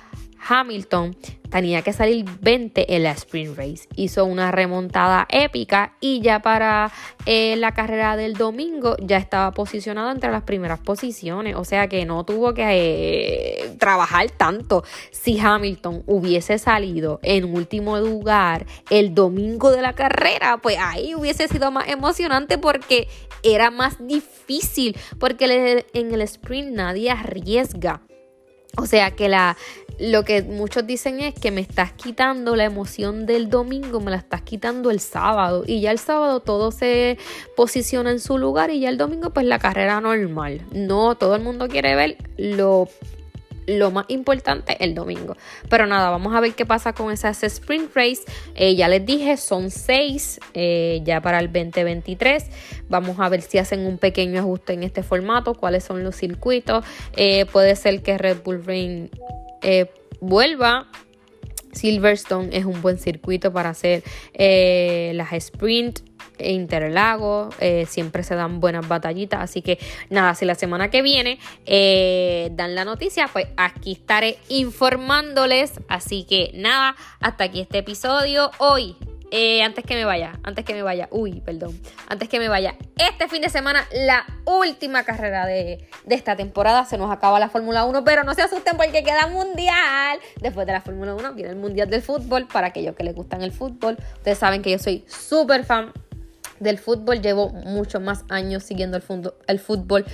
Hamilton 0.47 1.15
tenía 1.53 1.83
que 1.83 1.93
salir 1.93 2.25
20 2.41 2.95
en 2.95 3.03
la 3.03 3.11
sprint 3.11 3.55
race. 3.55 3.87
Hizo 3.95 4.25
una 4.25 4.51
remontada 4.51 5.27
épica 5.29 5.95
y 5.99 6.19
ya 6.19 6.41
para 6.41 6.91
eh, 7.27 7.55
la 7.57 7.73
carrera 7.73 8.17
del 8.17 8.33
domingo 8.33 8.95
ya 8.99 9.17
estaba 9.17 9.51
posicionado 9.51 10.09
entre 10.09 10.31
las 10.31 10.41
primeras 10.43 10.79
posiciones. 10.79 11.55
O 11.55 11.63
sea 11.63 11.87
que 11.87 12.05
no 12.05 12.25
tuvo 12.25 12.55
que 12.55 12.63
eh, 12.65 13.75
trabajar 13.77 14.31
tanto. 14.31 14.83
Si 15.11 15.39
Hamilton 15.39 16.03
hubiese 16.07 16.57
salido 16.57 17.19
en 17.21 17.45
último 17.53 17.99
lugar 17.99 18.65
el 18.89 19.13
domingo 19.13 19.69
de 19.69 19.83
la 19.83 19.93
carrera, 19.93 20.57
pues 20.57 20.77
ahí 20.79 21.13
hubiese 21.13 21.47
sido 21.47 21.69
más 21.69 21.87
emocionante 21.87 22.57
porque 22.57 23.07
era 23.43 23.69
más 23.69 24.05
difícil. 24.07 24.97
Porque 25.19 25.85
en 25.93 26.13
el 26.13 26.21
sprint 26.21 26.71
nadie 26.71 27.11
arriesga. 27.11 28.01
O 28.75 28.87
sea 28.87 29.11
que 29.11 29.29
la, 29.29 29.55
lo 29.99 30.23
que 30.23 30.41
muchos 30.41 30.85
dicen 30.85 31.19
es 31.19 31.33
que 31.33 31.51
me 31.51 31.61
estás 31.61 31.91
quitando 31.93 32.55
la 32.55 32.65
emoción 32.65 33.25
del 33.25 33.49
domingo, 33.49 33.99
me 33.99 34.11
la 34.11 34.17
estás 34.17 34.41
quitando 34.41 34.91
el 34.91 34.99
sábado. 34.99 35.63
Y 35.65 35.81
ya 35.81 35.91
el 35.91 35.99
sábado 35.99 36.39
todo 36.39 36.71
se 36.71 37.17
posiciona 37.55 38.11
en 38.11 38.19
su 38.19 38.37
lugar 38.37 38.71
y 38.71 38.79
ya 38.79 38.89
el 38.89 38.97
domingo 38.97 39.31
pues 39.31 39.45
la 39.45 39.59
carrera 39.59 40.01
normal. 40.01 40.61
No, 40.71 41.15
todo 41.15 41.35
el 41.35 41.41
mundo 41.41 41.67
quiere 41.67 41.95
ver 41.95 42.17
lo 42.37 42.87
lo 43.67 43.91
más 43.91 44.05
importante 44.09 44.83
el 44.83 44.95
domingo. 44.95 45.35
Pero 45.69 45.85
nada, 45.85 46.09
vamos 46.09 46.35
a 46.35 46.39
ver 46.39 46.53
qué 46.53 46.65
pasa 46.65 46.93
con 46.93 47.11
esas 47.11 47.43
sprint 47.43 47.95
race. 47.95 48.23
Eh, 48.55 48.75
ya 48.75 48.87
les 48.87 49.05
dije, 49.05 49.37
son 49.37 49.71
seis 49.71 50.39
eh, 50.53 51.01
ya 51.03 51.21
para 51.21 51.39
el 51.39 51.47
2023. 51.51 52.45
Vamos 52.89 53.19
a 53.19 53.29
ver 53.29 53.41
si 53.41 53.57
hacen 53.57 53.85
un 53.85 53.97
pequeño 53.97 54.39
ajuste 54.39 54.73
en 54.73 54.83
este 54.83 55.03
formato, 55.03 55.53
cuáles 55.53 55.83
son 55.83 56.03
los 56.03 56.15
circuitos. 56.15 56.83
Eh, 57.15 57.45
puede 57.45 57.75
ser 57.75 58.01
que 58.01 58.17
Red 58.17 58.43
Bull 58.43 58.63
Ring 58.65 59.09
vuelva 60.19 60.87
Silverstone 61.71 62.55
es 62.55 62.65
un 62.65 62.81
buen 62.81 62.99
circuito 62.99 63.51
para 63.51 63.69
hacer 63.69 64.03
las 64.37 65.33
sprint 65.33 66.01
Interlago, 66.39 67.49
eh, 67.59 67.85
siempre 67.87 68.23
se 68.23 68.35
dan 68.35 68.59
buenas 68.59 68.87
batallitas, 68.87 69.41
así 69.41 69.61
que 69.61 69.79
nada, 70.09 70.35
si 70.35 70.45
la 70.45 70.55
semana 70.55 70.89
que 70.89 71.01
viene 71.01 71.39
eh, 71.65 72.49
dan 72.53 72.75
la 72.75 72.85
noticia, 72.85 73.29
pues 73.31 73.47
aquí 73.57 73.93
estaré 73.93 74.37
informándoles, 74.49 75.73
así 75.87 76.25
que 76.25 76.51
nada, 76.55 76.95
hasta 77.19 77.45
aquí 77.45 77.61
este 77.61 77.79
episodio 77.79 78.51
hoy. 78.57 78.95
Eh, 79.35 79.63
antes 79.63 79.83
que 79.83 79.95
me 79.95 80.05
vaya, 80.05 80.39
antes 80.43 80.63
que 80.63 80.75
me 80.75 80.83
vaya, 80.83 81.07
uy, 81.09 81.41
perdón, 81.41 81.75
antes 82.07 82.29
que 82.29 82.37
me 82.37 82.49
vaya, 82.49 82.75
este 82.97 83.27
fin 83.27 83.41
de 83.41 83.49
semana, 83.49 83.83
la 83.91 84.27
última 84.45 85.05
carrera 85.05 85.47
de, 85.47 85.87
de 86.05 86.15
esta 86.15 86.35
temporada, 86.35 86.85
se 86.85 86.99
nos 86.99 87.11
acaba 87.11 87.39
la 87.39 87.49
Fórmula 87.49 87.83
1, 87.85 88.03
pero 88.03 88.23
no 88.23 88.35
se 88.35 88.43
asusten 88.43 88.77
porque 88.77 89.03
queda 89.03 89.25
mundial. 89.25 90.19
Después 90.39 90.67
de 90.67 90.73
la 90.73 90.81
Fórmula 90.81 91.15
1 91.15 91.33
viene 91.33 91.49
el 91.49 91.55
mundial 91.55 91.89
del 91.89 92.03
fútbol, 92.03 92.45
para 92.45 92.67
aquellos 92.67 92.95
que 92.95 93.03
les 93.03 93.15
gustan 93.15 93.41
el 93.41 93.51
fútbol, 93.51 93.97
ustedes 94.17 94.37
saben 94.37 94.61
que 94.61 94.69
yo 94.69 94.77
soy 94.77 95.03
súper 95.07 95.65
fan 95.65 95.91
del 96.63 96.79
fútbol. 96.79 97.21
Llevo 97.21 97.49
muchos 97.49 98.01
más 98.01 98.23
años 98.29 98.63
siguiendo 98.63 98.97
el, 99.47 99.59
fútbol 99.59 100.05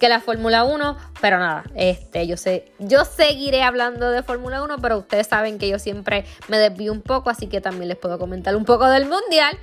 que 0.00 0.08
la 0.08 0.20
Fórmula 0.20 0.64
1. 0.64 0.96
Pero 1.20 1.38
nada, 1.38 1.64
este, 1.74 2.26
yo 2.26 2.36
sé, 2.36 2.72
yo 2.78 3.04
seguiré 3.04 3.62
hablando 3.62 4.10
de 4.10 4.22
Fórmula 4.22 4.62
1, 4.62 4.78
pero 4.80 4.98
ustedes 4.98 5.26
saben 5.26 5.58
que 5.58 5.68
yo 5.68 5.78
siempre 5.78 6.24
me 6.48 6.58
desvío 6.58 6.92
un 6.92 7.02
poco, 7.02 7.30
así 7.30 7.46
que 7.46 7.60
también 7.60 7.88
les 7.88 7.96
puedo 7.96 8.18
comentar 8.18 8.56
un 8.56 8.64
poco 8.64 8.88
del 8.88 9.06
Mundial. 9.06 9.56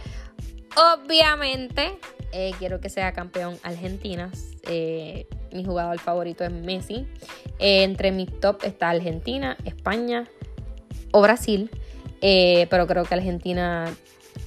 Obviamente, 0.75 1.97
eh, 2.37 2.51
quiero 2.59 2.81
que 2.81 2.89
sea 2.89 3.13
campeón 3.13 3.57
Argentina. 3.63 4.29
Eh, 4.67 5.25
mi 5.53 5.63
jugador 5.63 5.97
favorito 5.99 6.43
es 6.43 6.51
Messi. 6.51 7.07
Eh, 7.59 7.83
entre 7.83 8.11
mis 8.11 8.39
top 8.41 8.63
está 8.63 8.89
Argentina, 8.89 9.55
España 9.63 10.27
o 11.11 11.21
Brasil. 11.21 11.71
pero 12.21 12.87
creo 12.87 13.05
que 13.05 13.13
Argentina, 13.13 13.85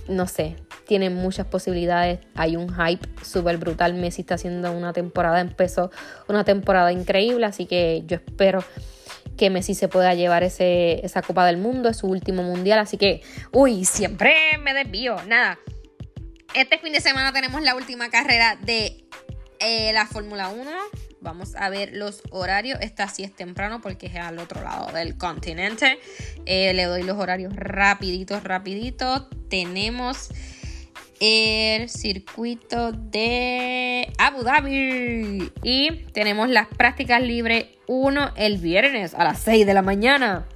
no 0.08 0.26
sé, 0.26 0.56
tiene 0.88 1.10
muchas 1.10 1.46
posibilidades. 1.46 2.18
Hay 2.34 2.56
un 2.56 2.74
hype 2.74 3.06
súper 3.22 3.58
brutal. 3.58 3.92
Messi 3.92 4.22
está 4.22 4.36
haciendo 4.36 4.72
una 4.72 4.94
temporada, 4.94 5.38
empezó 5.40 5.90
una 6.28 6.44
temporada 6.44 6.90
increíble, 6.92 7.44
así 7.44 7.66
que 7.66 8.02
yo 8.06 8.16
espero 8.16 8.64
que 9.36 9.50
Messi 9.50 9.74
se 9.74 9.86
pueda 9.86 10.14
llevar 10.14 10.42
ese, 10.42 11.04
esa 11.04 11.20
Copa 11.20 11.44
del 11.44 11.58
Mundo, 11.58 11.90
es 11.90 11.98
su 11.98 12.06
último 12.06 12.42
mundial, 12.42 12.78
así 12.78 12.96
que, 12.96 13.20
uy, 13.52 13.84
siempre 13.84 14.34
me 14.64 14.72
desvío. 14.72 15.16
Nada, 15.26 15.58
este 16.54 16.78
fin 16.78 16.94
de 16.94 17.00
semana 17.00 17.34
tenemos 17.34 17.60
la 17.62 17.74
última 17.74 18.08
carrera 18.08 18.58
de 18.62 19.04
eh, 19.60 19.92
la 19.92 20.06
Fórmula 20.06 20.48
1. 20.48 20.70
Vamos 21.20 21.54
a 21.54 21.68
ver 21.68 21.90
los 21.92 22.22
horarios. 22.30 22.78
Esta 22.80 23.08
sí 23.08 23.24
es 23.24 23.34
temprano 23.34 23.82
porque 23.82 24.06
es 24.06 24.16
al 24.16 24.38
otro 24.38 24.62
lado 24.62 24.90
del 24.92 25.18
continente. 25.18 25.98
Eh, 26.46 26.72
le 26.72 26.84
doy 26.84 27.02
los 27.02 27.18
horarios 27.18 27.54
rapiditos, 27.54 28.42
rapiditos. 28.42 29.26
Tenemos 29.50 30.30
el 31.20 31.88
circuito 31.88 32.92
de 32.92 34.12
Abu 34.18 34.42
Dhabi. 34.42 35.52
Y 35.62 35.90
tenemos 36.12 36.48
las 36.48 36.68
prácticas 36.68 37.22
libres 37.22 37.66
1 37.86 38.32
el 38.36 38.58
viernes 38.58 39.14
a 39.14 39.24
las 39.24 39.40
6 39.40 39.66
de 39.66 39.74
la 39.74 39.82
mañana. 39.82 40.46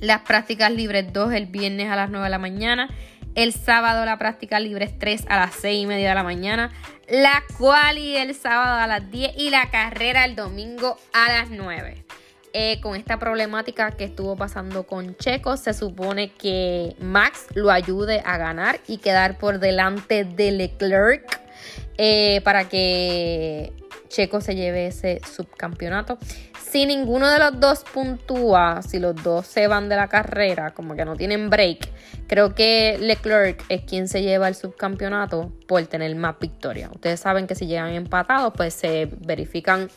Las 0.00 0.22
prácticas 0.22 0.70
libres 0.70 1.12
2 1.12 1.32
el 1.32 1.46
viernes 1.46 1.90
a 1.90 1.96
las 1.96 2.10
9 2.10 2.24
de 2.24 2.30
la 2.30 2.38
mañana. 2.38 2.90
El 3.34 3.52
sábado 3.52 4.04
la 4.04 4.18
práctica 4.18 4.60
libre 4.60 4.88
3 4.88 5.26
a 5.28 5.36
las 5.36 5.54
6 5.54 5.82
y 5.82 5.86
media 5.86 6.10
de 6.10 6.14
la 6.14 6.22
mañana. 6.22 6.72
La 7.08 7.42
quali 7.58 8.16
el 8.16 8.34
sábado 8.34 8.80
a 8.80 8.86
las 8.86 9.10
10 9.10 9.32
y 9.36 9.50
la 9.50 9.70
carrera 9.70 10.24
el 10.24 10.36
domingo 10.36 10.98
a 11.12 11.28
las 11.28 11.50
9. 11.50 12.04
Eh, 12.58 12.80
con 12.80 12.96
esta 12.96 13.18
problemática 13.18 13.90
que 13.90 14.04
estuvo 14.04 14.34
pasando 14.34 14.84
con 14.84 15.14
Checo, 15.18 15.58
se 15.58 15.74
supone 15.74 16.32
que 16.32 16.96
Max 16.98 17.48
lo 17.54 17.70
ayude 17.70 18.22
a 18.24 18.38
ganar 18.38 18.80
y 18.88 18.96
quedar 18.96 19.36
por 19.36 19.58
delante 19.58 20.24
de 20.24 20.52
Leclerc 20.52 21.38
eh, 21.98 22.40
para 22.44 22.66
que 22.66 23.74
Checo 24.08 24.40
se 24.40 24.54
lleve 24.54 24.86
ese 24.86 25.20
subcampeonato. 25.30 26.16
Si 26.58 26.86
ninguno 26.86 27.28
de 27.28 27.38
los 27.40 27.60
dos 27.60 27.84
puntúa, 27.92 28.80
si 28.80 29.00
los 29.00 29.22
dos 29.22 29.46
se 29.46 29.66
van 29.66 29.90
de 29.90 29.96
la 29.96 30.08
carrera, 30.08 30.70
como 30.70 30.96
que 30.96 31.04
no 31.04 31.14
tienen 31.14 31.50
break, 31.50 31.90
creo 32.26 32.54
que 32.54 32.96
Leclerc 32.98 33.62
es 33.68 33.82
quien 33.82 34.08
se 34.08 34.22
lleva 34.22 34.48
el 34.48 34.54
subcampeonato 34.54 35.52
por 35.68 35.86
tener 35.88 36.16
más 36.16 36.38
victorias. 36.40 36.90
Ustedes 36.90 37.20
saben 37.20 37.46
que 37.46 37.54
si 37.54 37.66
llegan 37.66 37.92
empatados, 37.92 38.54
pues 38.56 38.72
se 38.72 39.10
verifican 39.20 39.90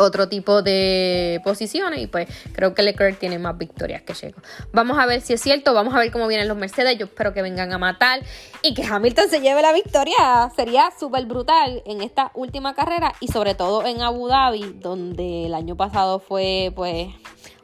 otro 0.00 0.28
tipo 0.28 0.62
de 0.62 1.40
posiciones 1.44 2.00
y 2.00 2.06
pues 2.06 2.28
creo 2.52 2.74
que 2.74 2.82
Leclerc 2.82 3.18
tiene 3.18 3.38
más 3.38 3.56
victorias 3.56 4.02
que 4.02 4.14
Checo. 4.14 4.40
Vamos 4.72 4.98
a 4.98 5.06
ver 5.06 5.20
si 5.20 5.32
es 5.34 5.40
cierto, 5.40 5.74
vamos 5.74 5.94
a 5.94 5.98
ver 5.98 6.10
cómo 6.10 6.26
vienen 6.26 6.48
los 6.48 6.56
Mercedes, 6.56 6.98
yo 6.98 7.06
espero 7.06 7.32
que 7.32 7.42
vengan 7.42 7.72
a 7.72 7.78
matar 7.78 8.20
y 8.62 8.74
que 8.74 8.82
Hamilton 8.82 9.28
se 9.28 9.40
lleve 9.40 9.62
la 9.62 9.72
victoria, 9.72 10.50
sería 10.56 10.90
súper 10.98 11.26
brutal 11.26 11.82
en 11.86 12.02
esta 12.02 12.30
última 12.34 12.74
carrera 12.74 13.12
y 13.20 13.28
sobre 13.28 13.54
todo 13.54 13.86
en 13.86 14.00
Abu 14.02 14.28
Dhabi, 14.28 14.76
donde 14.80 15.46
el 15.46 15.54
año 15.54 15.76
pasado 15.76 16.20
fue 16.20 16.72
pues 16.74 17.08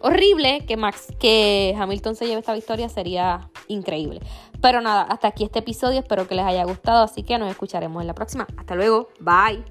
horrible, 0.01 0.65
que 0.67 0.77
Max 0.77 1.07
que 1.19 1.75
Hamilton 1.79 2.17
se 2.17 2.27
lleve 2.27 2.41
esta 2.41 2.55
victoria 2.55 2.89
sería 2.89 3.51
increíble. 3.69 4.21
Pero 4.61 4.81
nada, 4.81 5.03
hasta 5.03 5.29
aquí 5.29 5.45
este 5.45 5.59
episodio, 5.59 6.01
espero 6.01 6.27
que 6.27 6.35
les 6.35 6.45
haya 6.45 6.65
gustado, 6.65 7.05
así 7.05 7.23
que 7.23 7.39
nos 7.39 7.51
escucharemos 7.51 8.01
en 8.01 8.07
la 8.07 8.15
próxima. 8.15 8.47
Hasta 8.57 8.75
luego, 8.75 9.09
bye. 9.21 9.65